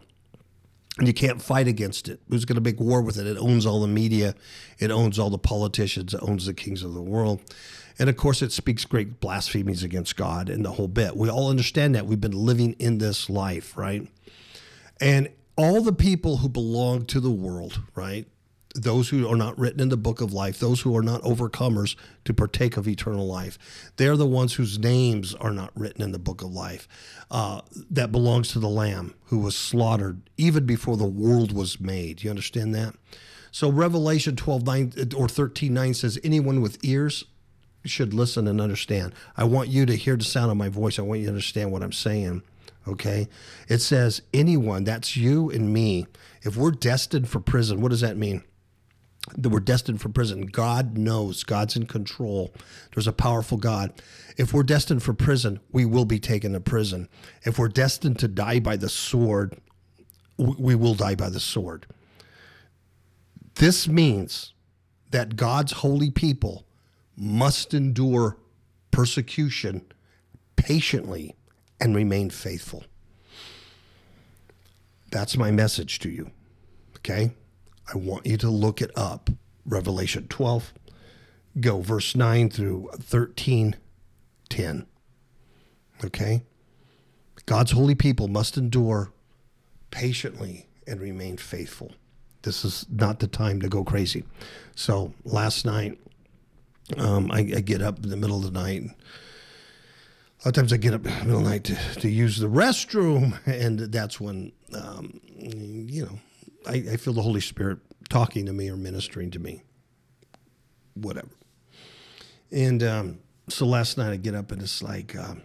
And 0.97 1.07
you 1.07 1.13
can't 1.13 1.41
fight 1.41 1.67
against 1.67 2.09
it. 2.09 2.21
Who's 2.29 2.45
going 2.45 2.55
to 2.55 2.61
make 2.61 2.79
war 2.79 3.01
with 3.01 3.17
it? 3.17 3.27
It 3.27 3.37
owns 3.37 3.65
all 3.65 3.81
the 3.81 3.87
media, 3.87 4.33
it 4.79 4.89
owns 4.89 5.19
all 5.19 5.29
the 5.29 5.37
politicians, 5.37 6.13
it 6.13 6.21
owns 6.23 6.47
the 6.47 6.53
kings 6.53 6.81
of 6.81 6.93
the 6.93 7.01
world. 7.01 7.41
And 7.97 8.09
of 8.09 8.17
course, 8.17 8.41
it 8.41 8.51
speaks 8.51 8.85
great 8.85 9.19
blasphemies 9.19 9.83
against 9.83 10.15
God 10.15 10.49
and 10.49 10.65
the 10.65 10.73
whole 10.73 10.87
bit. 10.87 11.15
We 11.15 11.29
all 11.29 11.49
understand 11.49 11.95
that. 11.95 12.05
We've 12.05 12.19
been 12.19 12.31
living 12.31 12.73
in 12.73 12.97
this 12.97 13.29
life, 13.29 13.77
right? 13.77 14.07
And 14.99 15.29
all 15.57 15.81
the 15.81 15.93
people 15.93 16.37
who 16.37 16.49
belong 16.49 17.05
to 17.07 17.19
the 17.19 17.31
world, 17.31 17.81
right? 17.95 18.27
those 18.75 19.09
who 19.09 19.27
are 19.27 19.37
not 19.37 19.57
written 19.57 19.79
in 19.79 19.89
the 19.89 19.97
book 19.97 20.21
of 20.21 20.33
life, 20.33 20.59
those 20.59 20.81
who 20.81 20.95
are 20.95 21.01
not 21.01 21.21
overcomers 21.21 21.95
to 22.25 22.33
partake 22.33 22.75
of 22.77 22.87
eternal 22.87 23.25
life. 23.25 23.57
They're 23.95 24.17
the 24.17 24.25
ones 24.25 24.53
whose 24.53 24.77
names 24.77 25.33
are 25.35 25.51
not 25.51 25.71
written 25.75 26.03
in 26.03 26.11
the 26.11 26.19
book 26.19 26.43
of 26.43 26.51
life. 26.51 26.87
Uh, 27.31 27.61
that 27.89 28.11
belongs 28.11 28.49
to 28.49 28.59
the 28.59 28.69
Lamb 28.69 29.15
who 29.25 29.39
was 29.39 29.55
slaughtered 29.55 30.21
even 30.37 30.65
before 30.65 30.97
the 30.97 31.05
world 31.05 31.53
was 31.53 31.79
made. 31.79 32.23
You 32.23 32.29
understand 32.29 32.75
that? 32.75 32.95
So 33.51 33.71
Revelation 33.71 34.35
12, 34.35 34.65
9 34.65 34.93
or 35.15 35.29
13, 35.29 35.73
9 35.73 35.93
says, 35.93 36.19
Anyone 36.23 36.61
with 36.61 36.83
ears 36.83 37.23
should 37.85 38.13
listen 38.13 38.47
and 38.47 38.59
understand. 38.61 39.13
I 39.37 39.43
want 39.45 39.69
you 39.69 39.85
to 39.85 39.95
hear 39.95 40.15
the 40.15 40.23
sound 40.23 40.51
of 40.51 40.57
my 40.57 40.69
voice. 40.69 40.99
I 40.99 41.03
want 41.03 41.19
you 41.19 41.25
to 41.25 41.31
understand 41.31 41.71
what 41.71 41.83
I'm 41.83 41.91
saying. 41.91 42.43
Okay? 42.87 43.27
It 43.67 43.79
says, 43.79 44.21
Anyone, 44.33 44.83
that's 44.83 45.17
you 45.17 45.49
and 45.49 45.73
me. 45.73 46.05
If 46.43 46.55
we're 46.55 46.71
destined 46.71 47.29
for 47.29 47.39
prison, 47.39 47.81
what 47.81 47.89
does 47.89 48.01
that 48.01 48.17
mean? 48.17 48.43
that 49.37 49.49
we're 49.49 49.59
destined 49.59 50.01
for 50.01 50.09
prison. 50.09 50.45
God 50.45 50.97
knows. 50.97 51.43
God's 51.43 51.75
in 51.75 51.87
control. 51.87 52.53
There's 52.93 53.07
a 53.07 53.13
powerful 53.13 53.57
God. 53.57 53.91
If 54.37 54.53
we're 54.53 54.63
destined 54.63 55.03
for 55.03 55.13
prison, 55.13 55.59
we 55.71 55.85
will 55.85 56.05
be 56.05 56.19
taken 56.19 56.53
to 56.53 56.59
prison. 56.59 57.09
If 57.43 57.57
we're 57.57 57.69
destined 57.69 58.19
to 58.19 58.27
die 58.27 58.59
by 58.59 58.77
the 58.77 58.89
sword, 58.89 59.57
we 60.37 60.75
will 60.75 60.93
die 60.93 61.15
by 61.15 61.29
the 61.29 61.39
sword. 61.39 61.87
This 63.55 63.87
means 63.87 64.53
that 65.11 65.37
God's 65.37 65.71
holy 65.71 66.11
people 66.11 66.65
must 67.17 67.73
endure 67.73 68.37
persecution 68.91 69.85
patiently 70.55 71.35
and 71.79 71.95
remain 71.95 72.29
faithful. 72.29 72.83
That's 75.11 75.37
my 75.37 75.51
message 75.51 75.99
to 75.99 76.09
you. 76.09 76.31
Okay? 76.97 77.31
I 77.93 77.97
want 77.97 78.25
you 78.25 78.37
to 78.37 78.49
look 78.49 78.81
it 78.81 78.91
up. 78.95 79.29
Revelation 79.65 80.27
12, 80.27 80.73
go 81.59 81.81
verse 81.81 82.15
9 82.15 82.49
through 82.49 82.89
13, 82.93 83.75
10. 84.49 84.85
Okay? 86.03 86.43
God's 87.45 87.71
holy 87.71 87.95
people 87.95 88.27
must 88.27 88.57
endure 88.57 89.11
patiently 89.91 90.67
and 90.87 90.99
remain 90.99 91.37
faithful. 91.37 91.91
This 92.41 92.63
is 92.63 92.85
not 92.91 93.19
the 93.19 93.27
time 93.27 93.59
to 93.61 93.69
go 93.69 93.83
crazy. 93.83 94.23
So 94.75 95.13
last 95.23 95.65
night, 95.65 95.99
um, 96.97 97.31
I, 97.31 97.39
I, 97.39 97.61
get 97.61 97.81
up 97.81 98.03
in 98.03 98.09
the 98.09 98.17
middle 98.17 98.37
of 98.37 98.43
the 98.43 98.59
night. 98.59 98.83
A 98.83 100.45
lot 100.45 100.47
of 100.47 100.53
times 100.53 100.71
I 100.71 100.77
get 100.77 100.93
up 100.93 101.05
in 101.05 101.11
the 101.11 101.25
middle 101.25 101.39
of 101.39 101.43
the 101.43 101.49
night 101.49 101.63
to, 101.65 101.75
to 102.01 102.09
use 102.09 102.37
the 102.37 102.47
restroom, 102.47 103.39
and 103.45 103.79
that's 103.79 104.19
when, 104.19 104.51
um, 104.73 105.19
you 105.35 106.05
know, 106.05 106.19
I, 106.67 106.93
I 106.93 106.97
feel 106.97 107.13
the 107.13 107.21
Holy 107.21 107.41
Spirit 107.41 107.79
talking 108.09 108.45
to 108.45 108.53
me 108.53 108.69
or 108.69 108.77
ministering 108.77 109.31
to 109.31 109.39
me, 109.39 109.63
whatever. 110.93 111.29
And 112.51 112.83
um, 112.83 113.19
so 113.49 113.65
last 113.65 113.97
night 113.97 114.11
I 114.11 114.17
get 114.17 114.35
up 114.35 114.51
and 114.51 114.61
it's 114.61 114.81
like, 114.83 115.15
um, 115.15 115.41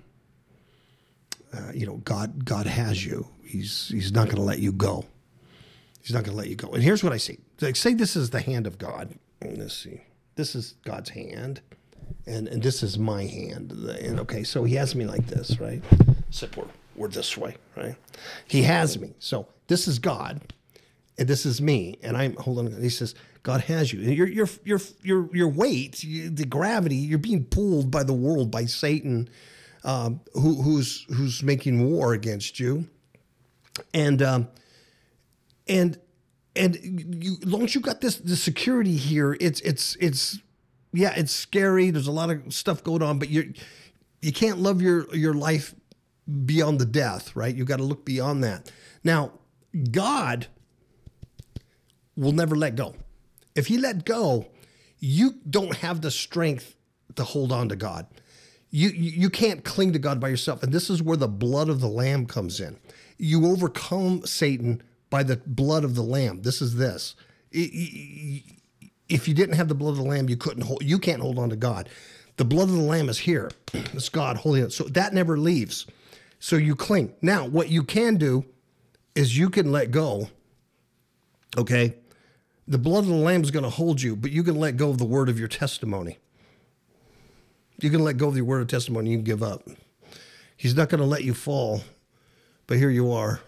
uh, 1.53 1.72
you 1.74 1.87
know, 1.87 1.96
God, 1.96 2.44
God 2.44 2.66
has 2.66 3.05
you. 3.05 3.26
He's 3.44 3.88
He's 3.88 4.12
not 4.12 4.26
going 4.26 4.37
to 4.37 4.42
let 4.42 4.61
you 4.61 4.72
go. 4.72 5.05
He's 6.03 6.12
not 6.12 6.24
going 6.24 6.33
to 6.33 6.38
let 6.38 6.48
you 6.48 6.57
go. 6.57 6.70
And 6.70 6.83
here's 6.83 7.03
what 7.03 7.12
I 7.12 7.16
see. 7.16 7.38
Like, 7.61 7.76
say 7.76 7.94
this 7.94 8.16
is 8.16 8.31
the 8.31 8.40
hand 8.40 8.66
of 8.66 8.79
God. 8.79 9.18
Let's 9.42 9.76
see. 9.76 10.03
This 10.40 10.55
is 10.55 10.74
God's 10.87 11.11
hand, 11.11 11.61
and 12.26 12.48
and 12.48 12.62
this 12.62 12.83
is 12.83 12.98
my 12.98 13.24
hand. 13.24 13.72
And 13.72 14.20
okay, 14.20 14.42
so 14.42 14.64
He 14.64 14.74
has 14.76 14.94
me 14.94 15.05
like 15.05 15.26
this, 15.26 15.61
right? 15.61 15.83
Except 16.31 16.57
we're 16.57 16.64
we're 16.96 17.09
this 17.09 17.37
way, 17.37 17.57
right? 17.76 17.94
He 18.48 18.62
has 18.62 18.98
me. 18.98 19.12
So 19.18 19.48
this 19.66 19.87
is 19.87 19.98
God 19.98 20.40
and 21.20 21.29
this 21.29 21.44
is 21.44 21.61
me, 21.61 21.98
and 22.03 22.16
I'm 22.16 22.35
hold 22.37 22.59
on. 22.59 22.81
He 22.81 22.88
says, 22.88 23.14
God 23.42 23.61
has 23.61 23.92
you. 23.92 24.00
Your 24.00 24.26
your 24.26 24.48
your 24.64 24.81
your 25.03 25.37
your 25.37 25.48
weight, 25.48 26.03
the 26.03 26.46
gravity, 26.46 26.96
you're 26.96 27.18
being 27.18 27.44
pulled 27.44 27.90
by 27.90 28.03
the 28.03 28.14
world, 28.14 28.50
by 28.50 28.64
Satan, 28.64 29.29
um, 29.85 30.20
who, 30.33 30.62
who's 30.62 31.05
who's 31.14 31.42
making 31.42 31.85
war 31.85 32.14
against 32.14 32.59
you, 32.59 32.88
and 33.92 34.22
um, 34.22 34.48
and 35.68 35.98
and 36.57 36.77
you, 37.23 37.37
long 37.45 37.63
as 37.63 37.75
you 37.75 37.81
got 37.81 38.01
this 38.01 38.17
the 38.17 38.37
security 38.37 38.97
here, 38.97 39.37
it's 39.41 39.61
it's 39.61 39.97
it's 40.01 40.39
yeah, 40.93 41.13
it's 41.17 41.33
scary. 41.33 41.91
There's 41.91 42.09
a 42.09 42.13
lot 42.13 42.31
of 42.31 42.53
stuff 42.53 42.83
going 42.83 43.03
on, 43.03 43.19
but 43.19 43.29
you 43.29 43.55
you 44.21 44.33
can't 44.33 44.59
love 44.59 44.83
your 44.83 45.15
your 45.15 45.35
life 45.35 45.75
beyond 46.45 46.79
the 46.79 46.87
death, 46.87 47.35
right? 47.35 47.55
You 47.55 47.65
got 47.65 47.79
to 47.79 47.85
look 47.85 48.05
beyond 48.05 48.45
that. 48.45 48.71
Now, 49.03 49.33
God 49.91 50.47
will 52.17 52.33
never 52.33 52.55
let 52.55 52.77
go. 52.77 52.95
If 53.55 53.67
he 53.67 53.79
let 53.79 54.05
go, 54.05 54.47
you 54.99 55.37
don't 55.49 55.77
have 55.77 56.03
the 56.03 56.11
strength 56.11 56.77
to 57.17 57.25
hold 57.25 57.51
on 57.51 57.69
to 57.71 57.77
God. 57.77 58.07
You, 58.71 58.91
you 58.91 59.31
can't 59.31 59.65
cling 59.65 59.93
to 59.95 59.99
God 59.99 60.21
by 60.21 60.29
yourself. 60.29 60.63
And 60.63 60.73
this 60.73 60.91
is 60.91 61.03
where 61.03 61.17
the 61.17 61.27
blood 61.27 61.69
of 61.69 61.81
the 61.81 61.89
Lamb 61.89 62.27
comes 62.27 62.61
in. 62.61 62.79
You 63.19 63.47
overcome 63.47 64.25
Satan 64.25 64.83
by 65.11 65.23
the 65.23 65.37
blood 65.37 65.85
of 65.85 65.94
the 65.94 66.03
Lamb. 66.03 66.42
This 66.42 66.62
is 66.62 66.77
this. 66.77 67.14
If 67.53 69.27
you 69.27 69.35
didn't 69.35 69.57
have 69.57 69.68
the 69.68 69.75
blood 69.75 69.90
of 69.90 69.96
the 69.96 70.05
Lamb, 70.05 70.29
you 70.29 70.37
couldn't 70.37 70.62
hold, 70.62 70.83
you 70.83 70.99
can't 70.99 71.20
hold 71.20 71.38
on 71.38 71.51
to 71.51 71.57
God. 71.57 71.88
The 72.37 72.44
blood 72.44 72.68
of 72.68 72.77
the 72.77 72.83
Lamb 72.83 73.09
is 73.09 73.18
here. 73.18 73.51
It's 73.75 74.09
God 74.09 74.40
it. 74.44 74.73
So 74.73 74.85
that 74.85 75.12
never 75.12 75.37
leaves. 75.37 75.87
So 76.38 76.57
you 76.57 76.75
cling. 76.75 77.12
Now, 77.20 77.46
what 77.46 77.68
you 77.68 77.83
can 77.83 78.16
do 78.16 78.46
is 79.14 79.37
you 79.37 79.51
can 79.51 79.73
let 79.73 79.90
go 79.90 80.29
Okay? 81.57 81.94
The 82.68 82.79
blood 82.79 83.01
of 83.01 83.09
the 83.09 83.14
Lamb 83.14 83.42
is 83.42 83.51
going 83.51 83.64
to 83.64 83.70
hold 83.70 84.01
you, 84.01 84.14
but 84.14 84.31
you 84.31 84.42
can 84.42 84.57
let 84.57 84.77
go 84.77 84.90
of 84.90 84.99
the 84.99 85.05
word 85.05 85.29
of 85.29 85.38
your 85.38 85.49
testimony. 85.49 86.18
You 87.81 87.90
can 87.90 88.05
let 88.05 88.16
go 88.16 88.29
of 88.29 88.37
your 88.37 88.44
word 88.44 88.62
of 88.62 88.68
testimony, 88.68 89.11
you 89.11 89.16
can 89.16 89.25
give 89.25 89.42
up. 89.42 89.68
He's 90.57 90.77
not 90.77 90.88
going 90.88 91.01
to 91.01 91.07
let 91.07 91.25
you 91.25 91.35
fall, 91.35 91.83
but 92.66 92.77
here 92.77 92.90
you 92.90 93.11
are, 93.11 93.40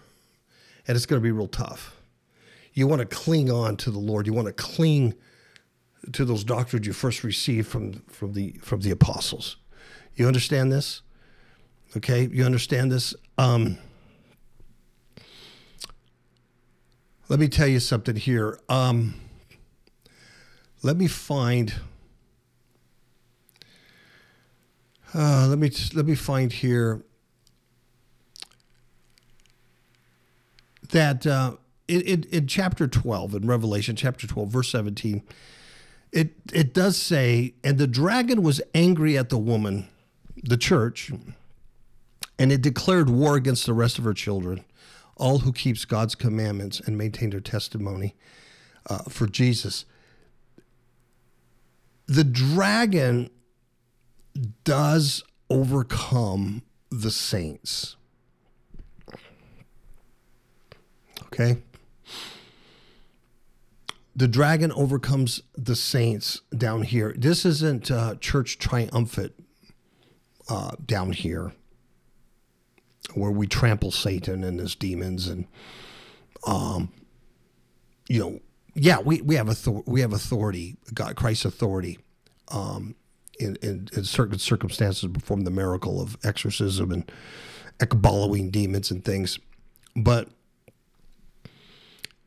and 0.87 0.95
it's 0.95 1.05
going 1.05 1.21
to 1.21 1.23
be 1.23 1.31
real 1.31 1.47
tough. 1.47 1.95
You 2.73 2.87
want 2.87 2.99
to 3.01 3.05
cling 3.05 3.51
on 3.51 3.77
to 3.77 3.91
the 3.91 3.99
Lord. 3.99 4.25
You 4.27 4.33
want 4.33 4.47
to 4.47 4.53
cling 4.53 5.13
to 6.11 6.25
those 6.25 6.43
doctrines 6.43 6.85
you 6.85 6.93
first 6.93 7.23
received 7.23 7.67
from, 7.67 7.93
from, 8.09 8.33
the, 8.33 8.53
from 8.61 8.81
the 8.81 8.91
apostles. 8.91 9.57
You 10.15 10.27
understand 10.27 10.71
this? 10.71 11.01
Okay, 11.95 12.27
you 12.31 12.43
understand 12.43 12.91
this? 12.91 13.13
Um, 13.37 13.77
Let 17.29 17.39
me 17.39 17.47
tell 17.47 17.67
you 17.67 17.79
something 17.79 18.17
here. 18.17 18.59
Um, 18.67 19.15
let 20.83 20.97
me 20.97 21.07
find. 21.07 21.73
Uh, 25.15 25.47
let 25.47 25.57
me 25.57 25.71
let 25.95 26.05
me 26.05 26.15
find 26.15 26.51
here 26.51 27.01
that 30.93 31.27
uh, 31.27 31.57
in, 31.87 32.01
in, 32.01 32.23
in 32.31 32.47
chapter 32.47 32.87
twelve 32.87 33.35
in 33.35 33.45
Revelation 33.45 33.95
chapter 33.95 34.25
twelve 34.25 34.49
verse 34.49 34.71
seventeen, 34.71 35.21
it 36.11 36.33
it 36.53 36.73
does 36.73 36.97
say, 36.97 37.53
and 37.63 37.77
the 37.77 37.85
dragon 37.85 38.41
was 38.41 38.61
angry 38.73 39.17
at 39.17 39.29
the 39.29 39.37
woman, 39.37 39.87
the 40.43 40.57
church, 40.57 41.11
And 42.39 42.51
it 42.51 42.61
declared 42.61 43.09
war 43.09 43.35
against 43.35 43.65
the 43.65 43.73
rest 43.73 43.97
of 43.99 44.05
her 44.05 44.13
children, 44.13 44.65
all 45.15 45.39
who 45.39 45.53
keeps 45.53 45.85
God's 45.85 46.15
commandments 46.15 46.79
and 46.79 46.97
maintain 46.97 47.29
their 47.29 47.39
testimony 47.39 48.15
uh, 48.89 49.03
for 49.03 49.27
Jesus. 49.27 49.85
The 52.07 52.23
dragon 52.23 53.29
does 54.63 55.23
overcome 55.49 56.63
the 56.89 57.11
saints. 57.11 57.95
Okay? 61.33 61.57
The 64.15 64.27
dragon 64.27 64.71
overcomes 64.71 65.41
the 65.57 65.75
saints 65.75 66.41
down 66.55 66.83
here. 66.83 67.15
This 67.17 67.45
isn't 67.45 67.89
uh, 67.89 68.15
church 68.15 68.59
triumphant 68.59 69.33
uh, 70.47 70.71
down 70.85 71.13
here 71.13 71.53
where 73.15 73.31
we 73.31 73.47
trample 73.47 73.91
Satan 73.91 74.43
and 74.43 74.59
his 74.59 74.75
demons 74.75 75.27
and 75.27 75.45
um 76.45 76.91
you 78.09 78.19
know 78.19 78.39
yeah 78.75 78.99
we, 78.99 79.21
we 79.21 79.35
have 79.35 79.49
author- 79.49 79.83
we 79.85 80.01
have 80.01 80.13
authority 80.13 80.77
God 80.93 81.15
Christ's 81.15 81.45
authority 81.45 81.99
um 82.49 82.95
in, 83.39 83.57
in, 83.61 83.89
in 83.93 84.03
certain 84.03 84.39
circumstances 84.39 85.09
perform 85.11 85.41
the 85.41 85.51
miracle 85.51 86.01
of 86.01 86.17
exorcism 86.23 86.91
and 86.91 87.11
ekballowing 87.79 88.51
demons 88.51 88.91
and 88.91 89.03
things 89.03 89.39
but 89.95 90.29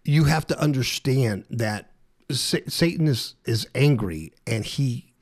you 0.06 0.24
have 0.24 0.46
to 0.46 0.58
understand 0.60 1.44
that 1.50 1.90
Satan 2.30 3.06
is 3.06 3.34
is 3.44 3.66
angry 3.74 4.32
and 4.46 4.64
he 4.64 5.12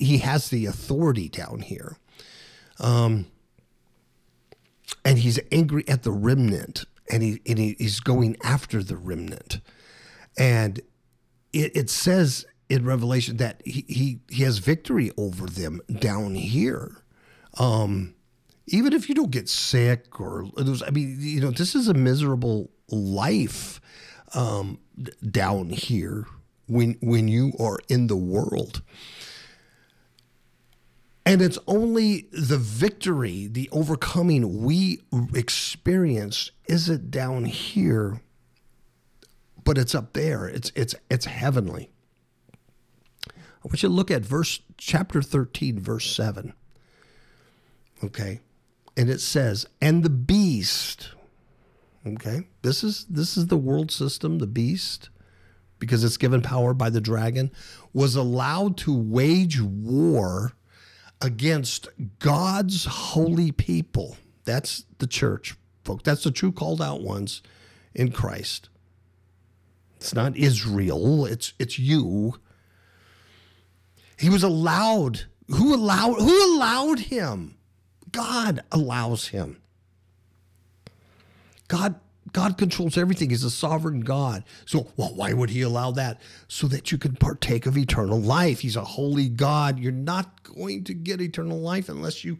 he 0.00 0.18
has 0.18 0.50
the 0.50 0.66
authority 0.66 1.28
down 1.28 1.60
here 1.60 1.96
um 2.80 3.26
and 5.04 5.18
he's 5.18 5.38
angry 5.52 5.84
at 5.88 6.02
the 6.02 6.10
remnant 6.10 6.84
and, 7.10 7.22
he, 7.22 7.40
and 7.46 7.58
he, 7.58 7.76
he's 7.78 8.00
going 8.00 8.36
after 8.42 8.82
the 8.82 8.96
remnant. 8.96 9.60
And 10.38 10.80
it, 11.52 11.76
it 11.76 11.90
says 11.90 12.46
in 12.68 12.84
Revelation 12.84 13.36
that 13.38 13.62
he, 13.64 13.84
he, 13.88 14.20
he 14.30 14.42
has 14.42 14.58
victory 14.58 15.10
over 15.16 15.46
them 15.46 15.80
down 15.98 16.34
here. 16.34 17.02
Um, 17.58 18.14
even 18.66 18.92
if 18.92 19.08
you 19.08 19.14
don't 19.14 19.30
get 19.30 19.48
sick 19.48 20.18
or 20.20 20.46
I 20.86 20.90
mean, 20.90 21.18
you 21.20 21.40
know, 21.40 21.50
this 21.50 21.74
is 21.74 21.88
a 21.88 21.94
miserable 21.94 22.70
life 22.88 23.80
um, 24.34 24.78
down 25.28 25.70
here 25.70 26.26
when 26.66 26.96
when 27.00 27.28
you 27.28 27.52
are 27.58 27.78
in 27.88 28.06
the 28.06 28.16
world. 28.16 28.82
And 31.26 31.40
it's 31.40 31.58
only 31.66 32.28
the 32.32 32.58
victory, 32.58 33.46
the 33.46 33.70
overcoming 33.72 34.62
we 34.62 35.00
experience 35.34 36.50
isn't 36.66 37.10
down 37.10 37.46
here, 37.46 38.20
but 39.64 39.78
it's 39.78 39.94
up 39.94 40.12
there. 40.12 40.46
It's 40.46 40.70
it's 40.74 40.94
it's 41.08 41.24
heavenly. 41.24 41.90
I 43.64 43.68
want 43.68 43.82
you 43.82 43.88
to 43.88 43.94
look 43.94 44.10
at 44.10 44.22
verse 44.22 44.60
chapter 44.76 45.22
13, 45.22 45.80
verse 45.80 46.14
7. 46.14 46.52
Okay. 48.02 48.40
And 48.94 49.08
it 49.08 49.20
says, 49.20 49.66
and 49.80 50.02
the 50.02 50.10
beast. 50.10 51.10
Okay. 52.06 52.46
This 52.62 52.84
is 52.84 53.06
this 53.06 53.36
is 53.36 53.46
the 53.46 53.56
world 53.56 53.90
system, 53.90 54.38
the 54.38 54.46
beast, 54.46 55.08
because 55.78 56.04
it's 56.04 56.16
given 56.16 56.42
power 56.42 56.74
by 56.74 56.90
the 56.90 57.00
dragon, 57.00 57.50
was 57.92 58.14
allowed 58.14 58.76
to 58.78 58.94
wage 58.94 59.60
war 59.60 60.52
against 61.20 61.88
God's 62.18 62.84
holy 62.84 63.52
people. 63.52 64.16
That's 64.44 64.84
the 64.98 65.06
church, 65.06 65.56
folks. 65.84 66.02
That's 66.02 66.24
the 66.24 66.30
true 66.30 66.52
called 66.52 66.82
out 66.82 67.02
ones 67.02 67.42
in 67.94 68.12
Christ. 68.12 68.68
It's 69.96 70.14
not 70.14 70.36
Israel, 70.36 71.24
it's 71.24 71.54
it's 71.58 71.78
you. 71.78 72.34
He 74.18 74.28
was 74.28 74.42
allowed. 74.42 75.24
Who 75.48 75.74
allowed 75.74 76.20
who 76.20 76.56
allowed 76.56 77.00
him? 77.00 77.56
God 78.10 78.62
allows 78.70 79.28
him. 79.28 79.60
God 81.68 81.96
God 82.32 82.58
controls 82.58 82.98
everything. 82.98 83.30
He's 83.30 83.44
a 83.44 83.50
sovereign 83.50 84.00
God. 84.00 84.44
So, 84.64 84.88
well, 84.96 85.14
why 85.14 85.32
would 85.32 85.50
he 85.50 85.62
allow 85.62 85.92
that? 85.92 86.20
So 86.48 86.66
that 86.68 86.90
you 86.90 86.98
can 86.98 87.14
partake 87.16 87.66
of 87.66 87.76
eternal 87.76 88.20
life. 88.20 88.60
He's 88.60 88.76
a 88.76 88.84
holy 88.84 89.28
God. 89.28 89.78
You're 89.78 89.92
not 89.92 90.42
going 90.42 90.84
to 90.84 90.94
get 90.94 91.20
eternal 91.20 91.60
life 91.60 91.88
unless 91.88 92.24
you 92.24 92.38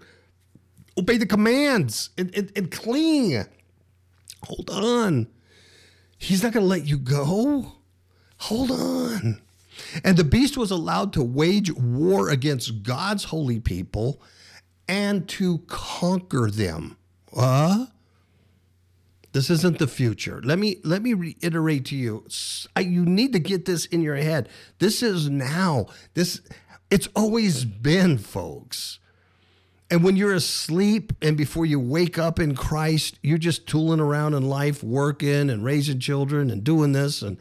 obey 0.98 1.16
the 1.16 1.26
commands 1.26 2.10
and, 2.16 2.34
and, 2.34 2.50
and 2.56 2.70
cling. 2.70 3.44
Hold 4.44 4.70
on. 4.70 5.28
He's 6.18 6.42
not 6.42 6.52
going 6.52 6.64
to 6.64 6.68
let 6.68 6.87
you 6.87 6.98
go. 6.98 7.74
Hold 8.38 8.70
on. 8.70 9.40
And 10.02 10.16
the 10.16 10.24
beast 10.24 10.56
was 10.56 10.70
allowed 10.70 11.12
to 11.14 11.22
wage 11.22 11.72
war 11.72 12.30
against 12.30 12.82
God's 12.82 13.24
holy 13.24 13.60
people 13.60 14.20
and 14.88 15.28
to 15.30 15.58
conquer 15.66 16.50
them. 16.50 16.96
Uh, 17.37 17.87
this 19.35 19.51
isn't 19.51 19.81
the 19.81 19.88
future. 19.88 20.40
Let 20.44 20.61
me 20.61 20.77
let 20.85 21.03
me 21.03 21.12
reiterate 21.12 21.87
to 21.87 21.97
you. 21.97 22.25
I, 22.77 22.81
you 22.81 23.05
need 23.05 23.33
to 23.33 23.40
get 23.40 23.64
this 23.64 23.85
in 23.85 24.01
your 24.01 24.14
head. 24.14 24.49
This 24.79 25.03
is 25.03 25.29
now. 25.29 25.87
This 26.14 26.40
it's 26.88 27.09
always 27.16 27.64
been, 27.64 28.16
folks. 28.16 29.01
And 29.90 30.05
when 30.05 30.14
you're 30.14 30.35
asleep 30.35 31.12
and 31.20 31.37
before 31.37 31.66
you 31.66 31.81
wake 31.81 32.16
up 32.16 32.38
in 32.38 32.55
Christ, 32.55 33.18
you're 33.25 33.37
just 33.37 33.66
tooling 33.66 33.99
around 33.99 34.35
in 34.35 34.49
life, 34.49 34.85
working 34.85 35.51
and 35.51 35.64
raising 35.64 35.99
children 35.99 36.49
and 36.49 36.62
doing 36.62 36.92
this 36.92 37.20
and 37.20 37.37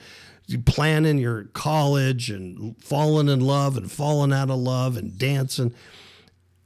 planning 0.65 1.19
your 1.19 1.43
college 1.53 2.31
and 2.31 2.75
falling 2.81 3.29
in 3.29 3.39
love 3.39 3.77
and 3.77 3.91
falling 3.91 4.33
out 4.33 4.49
of 4.49 4.57
love 4.57 4.97
and 4.97 5.15
dancing. 5.19 5.75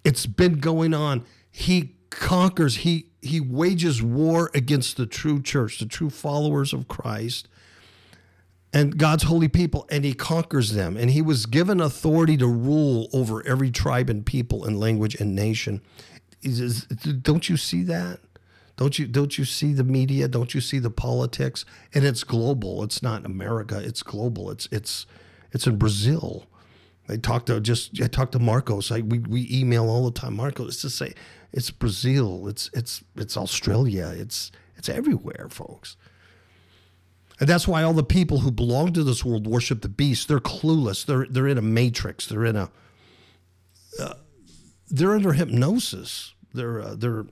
It's 0.06 0.26
been 0.26 0.60
going 0.60 0.94
on. 0.94 1.26
He 1.52 1.97
conquers, 2.10 2.78
he 2.78 3.08
he 3.22 3.40
wages 3.40 4.02
war 4.02 4.50
against 4.54 4.98
the 4.98 5.06
true 5.06 5.42
church, 5.42 5.80
the 5.80 5.86
true 5.86 6.10
followers 6.10 6.74
of 6.74 6.88
Christ 6.88 7.48
and 8.74 8.98
God's 8.98 9.24
holy 9.24 9.48
people, 9.48 9.88
and 9.90 10.04
he 10.04 10.14
conquers 10.14 10.74
them. 10.74 10.98
And 10.98 11.10
he 11.12 11.22
was 11.22 11.46
given 11.46 11.80
authority 11.80 12.38
to 12.38 12.48
rule 12.48 13.10
over 13.14 13.46
every 13.48 13.72
tribe 13.72 14.10
and 14.10 14.26
people 14.26 14.66
and 14.66 14.80
language 14.80 15.16
and 15.16 15.36
nation. 15.36 15.82
Says, 16.44 16.86
don't 17.22 17.50
you 17.50 17.58
see 17.58 17.84
that? 17.84 18.20
Don't 18.76 19.00
you 19.00 19.08
don't 19.08 19.38
you 19.38 19.46
see 19.46 19.74
the 19.74 19.84
media? 19.84 20.28
Don't 20.28 20.54
you 20.54 20.62
see 20.62 20.78
the 20.78 20.92
politics? 20.92 21.66
And 21.94 22.06
it's 22.06 22.24
global. 22.24 22.84
It's 22.84 23.02
not 23.02 23.26
America. 23.26 23.82
It's 23.84 24.04
global. 24.04 24.52
It's 24.52 24.68
it's 24.72 25.08
it's 25.52 25.66
in 25.66 25.78
Brazil. 25.78 26.46
I 27.10 27.18
talked 27.18 27.48
to 27.48 27.60
just 27.60 28.00
I 28.02 28.08
talked 28.08 28.34
to 28.34 28.40
Marcos. 28.40 28.92
I, 28.92 29.00
we 29.00 29.18
we 29.18 29.48
email 29.52 29.90
all 29.90 30.06
the 30.06 30.12
time. 30.12 30.36
Marcos 30.36 30.80
to 30.82 30.92
say 30.92 31.16
it's 31.58 31.72
Brazil, 31.72 32.48
it's 32.48 32.70
it's 32.72 33.04
it's 33.16 33.36
Australia, 33.36 34.14
it's 34.16 34.52
it's 34.76 34.88
everywhere, 34.88 35.48
folks. 35.50 35.98
And 37.40 37.50
that's 37.50 37.68
why 37.68 37.82
all 37.82 37.94
the 37.94 38.04
people 38.04 38.40
who 38.40 38.52
belong 38.52 38.94
to 38.94 39.04
this 39.04 39.26
world 39.26 39.48
worship 39.48 39.82
the 39.82 39.90
beast. 39.90 40.28
They're 40.28 40.40
clueless. 40.40 41.04
They're 41.04 41.26
they're 41.28 41.48
in 41.48 41.58
a 41.58 41.64
matrix. 41.64 42.28
They're 42.28 42.46
in 42.46 42.56
a 42.56 42.70
uh, 44.00 44.14
they're 44.88 45.16
under 45.16 45.34
hypnosis. 45.34 46.36
They're 46.54 46.80
uh, 46.80 46.96
they're 46.96 47.26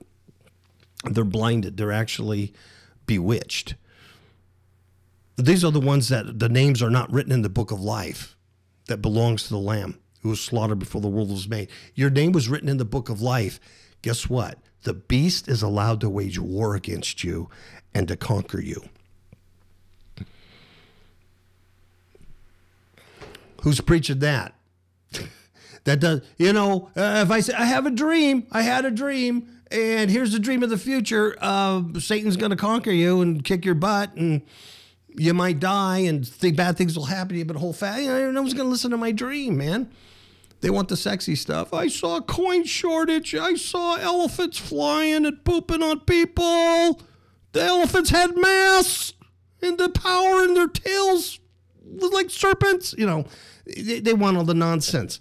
they're 1.04 1.24
blinded. 1.24 1.76
They're 1.76 1.92
actually 1.92 2.52
bewitched. 3.06 3.76
These 5.36 5.64
are 5.64 5.70
the 5.70 5.78
ones 5.78 6.08
that 6.08 6.40
the 6.40 6.48
names 6.48 6.82
are 6.82 6.90
not 6.90 7.12
written 7.12 7.30
in 7.30 7.42
the 7.42 7.48
book 7.48 7.70
of 7.70 7.80
life 7.80 8.36
that 8.88 8.98
belongs 8.98 9.44
to 9.44 9.50
the 9.50 9.58
lamb 9.58 10.00
who 10.22 10.30
was 10.30 10.40
slaughtered 10.40 10.80
before 10.80 11.00
the 11.00 11.06
world 11.06 11.30
was 11.30 11.48
made. 11.48 11.68
Your 11.94 12.10
name 12.10 12.32
was 12.32 12.48
written 12.48 12.68
in 12.68 12.78
the 12.78 12.84
book 12.84 13.08
of 13.08 13.22
life 13.22 13.60
guess 14.02 14.28
what? 14.28 14.58
The 14.82 14.94
beast 14.94 15.48
is 15.48 15.62
allowed 15.62 16.00
to 16.02 16.10
wage 16.10 16.38
war 16.38 16.76
against 16.76 17.24
you 17.24 17.48
and 17.94 18.06
to 18.08 18.16
conquer 18.16 18.60
you. 18.60 18.88
Who's 23.62 23.80
preaching 23.80 24.20
that? 24.20 24.54
that 25.84 25.98
does, 25.98 26.20
you 26.36 26.52
know, 26.52 26.90
uh, 26.96 27.24
if 27.24 27.30
I 27.30 27.40
say, 27.40 27.54
I 27.54 27.64
have 27.64 27.84
a 27.86 27.90
dream, 27.90 28.46
I 28.52 28.62
had 28.62 28.84
a 28.84 28.90
dream, 28.92 29.48
and 29.70 30.08
here's 30.08 30.32
the 30.32 30.38
dream 30.38 30.62
of 30.62 30.70
the 30.70 30.78
future 30.78 31.36
uh, 31.40 31.82
Satan's 31.98 32.36
going 32.36 32.50
to 32.50 32.56
conquer 32.56 32.92
you 32.92 33.22
and 33.22 33.44
kick 33.44 33.64
your 33.64 33.74
butt, 33.74 34.14
and 34.14 34.42
you 35.08 35.34
might 35.34 35.58
die, 35.58 35.98
and 35.98 36.26
think 36.26 36.56
bad 36.56 36.76
things 36.76 36.96
will 36.96 37.06
happen 37.06 37.30
to 37.30 37.38
you, 37.38 37.44
but 37.44 37.56
whole 37.56 37.72
fat, 37.72 38.02
you 38.02 38.08
know, 38.08 38.30
no 38.30 38.42
one's 38.42 38.54
going 38.54 38.66
to 38.66 38.70
listen 38.70 38.92
to 38.92 38.96
my 38.96 39.10
dream, 39.10 39.56
man. 39.56 39.90
They 40.60 40.70
want 40.70 40.88
the 40.88 40.96
sexy 40.96 41.34
stuff. 41.34 41.72
I 41.74 41.88
saw 41.88 42.20
coin 42.20 42.64
shortage. 42.64 43.34
I 43.34 43.54
saw 43.54 43.96
elephants 43.96 44.58
flying 44.58 45.26
and 45.26 45.44
pooping 45.44 45.82
on 45.82 46.00
people. 46.00 47.00
The 47.52 47.62
elephants 47.62 48.10
had 48.10 48.36
mass, 48.36 49.12
and 49.62 49.78
the 49.78 49.88
power 49.88 50.44
in 50.44 50.54
their 50.54 50.68
tails 50.68 51.38
was 51.84 52.12
like 52.12 52.30
serpents. 52.30 52.94
You 52.96 53.06
know, 53.06 53.24
they, 53.64 54.00
they 54.00 54.14
want 54.14 54.36
all 54.36 54.44
the 54.44 54.54
nonsense. 54.54 55.20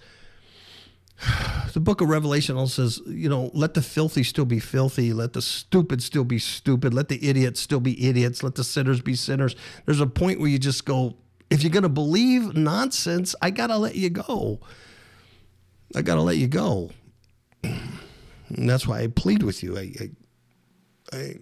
the 1.73 1.79
book 1.79 2.01
of 2.01 2.09
Revelation 2.09 2.57
also 2.57 2.87
says, 2.87 3.01
you 3.07 3.29
know, 3.29 3.51
let 3.53 3.73
the 3.73 3.81
filthy 3.81 4.23
still 4.23 4.45
be 4.45 4.59
filthy, 4.59 5.13
let 5.13 5.33
the 5.33 5.41
stupid 5.41 6.01
still 6.03 6.23
be 6.23 6.39
stupid, 6.39 6.93
let 6.93 7.09
the 7.09 7.27
idiots 7.27 7.59
still 7.59 7.79
be 7.79 8.07
idiots, 8.07 8.43
let 8.43 8.55
the 8.55 8.63
sinners 8.63 9.01
be 9.01 9.15
sinners. 9.15 9.55
There's 9.85 10.01
a 10.01 10.07
point 10.07 10.39
where 10.39 10.49
you 10.49 10.59
just 10.59 10.85
go, 10.85 11.15
if 11.49 11.63
you're 11.63 11.71
going 11.71 11.83
to 11.83 11.89
believe 11.89 12.55
nonsense, 12.55 13.35
I 13.41 13.49
got 13.51 13.67
to 13.67 13.77
let 13.77 13.95
you 13.95 14.09
go. 14.09 14.59
I 15.95 16.01
got 16.01 16.15
to 16.15 16.21
let 16.21 16.37
you 16.37 16.47
go. 16.47 16.91
And 17.63 18.69
that's 18.69 18.85
why 18.85 18.99
I 18.99 19.07
plead 19.07 19.43
with 19.43 19.63
you. 19.63 19.77
I, 19.77 19.93
I, 19.99 20.09
I 21.17 21.35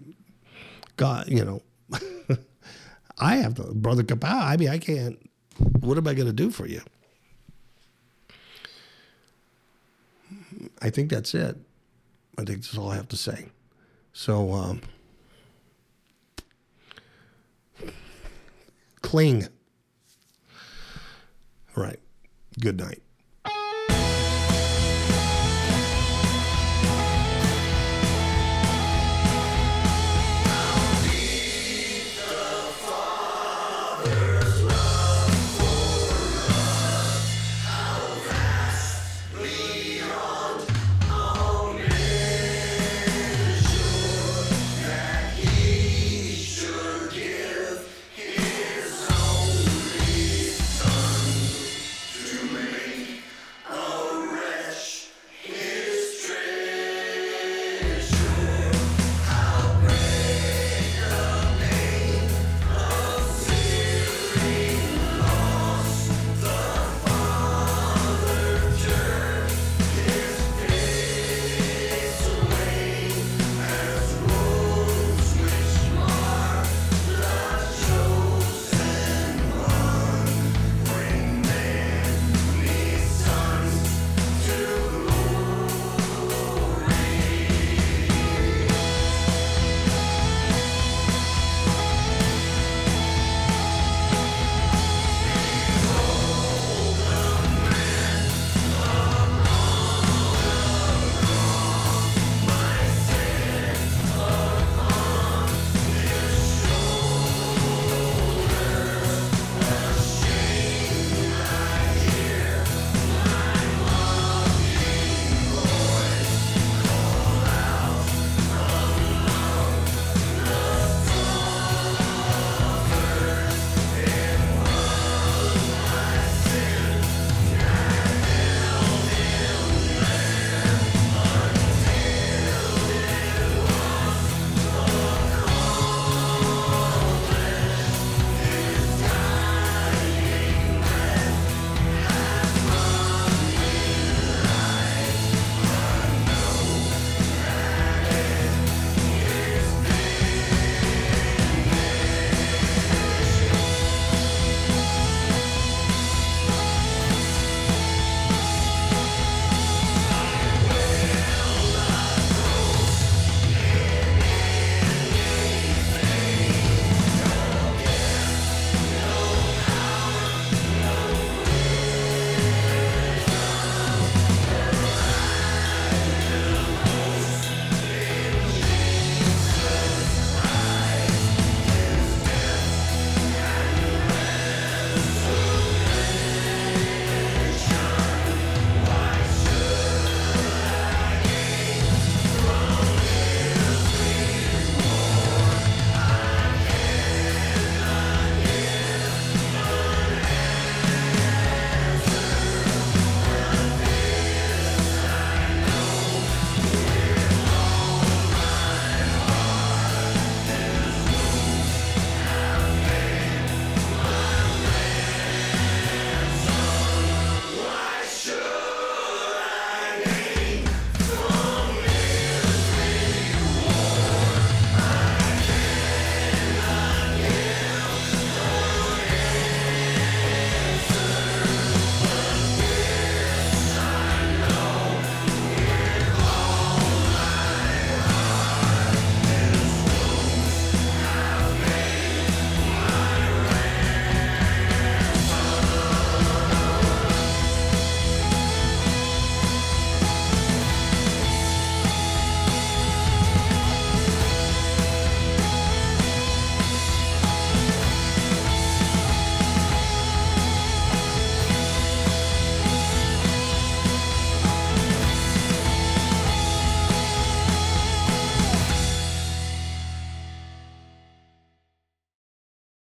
God, 0.95 1.27
you 1.27 1.43
know, 1.43 1.61
I 3.19 3.37
have 3.37 3.55
the 3.55 3.73
Brother 3.73 4.03
Kapow. 4.03 4.41
I 4.41 4.57
mean, 4.57 4.69
I 4.69 4.77
can't, 4.77 5.17
what 5.79 5.97
am 5.97 6.07
I 6.07 6.13
going 6.13 6.27
to 6.27 6.33
do 6.33 6.49
for 6.49 6.67
you? 6.67 6.81
I 10.81 10.89
think 10.89 11.09
that's 11.09 11.33
it. 11.33 11.57
I 12.37 12.43
think 12.43 12.61
that's 12.61 12.77
all 12.77 12.91
I 12.91 12.95
have 12.95 13.09
to 13.09 13.17
say. 13.17 13.49
So, 14.13 14.51
um, 14.53 14.81
cling. 19.01 19.47
All 21.75 21.83
right. 21.83 21.99
Good 22.59 22.77
night. 22.77 23.01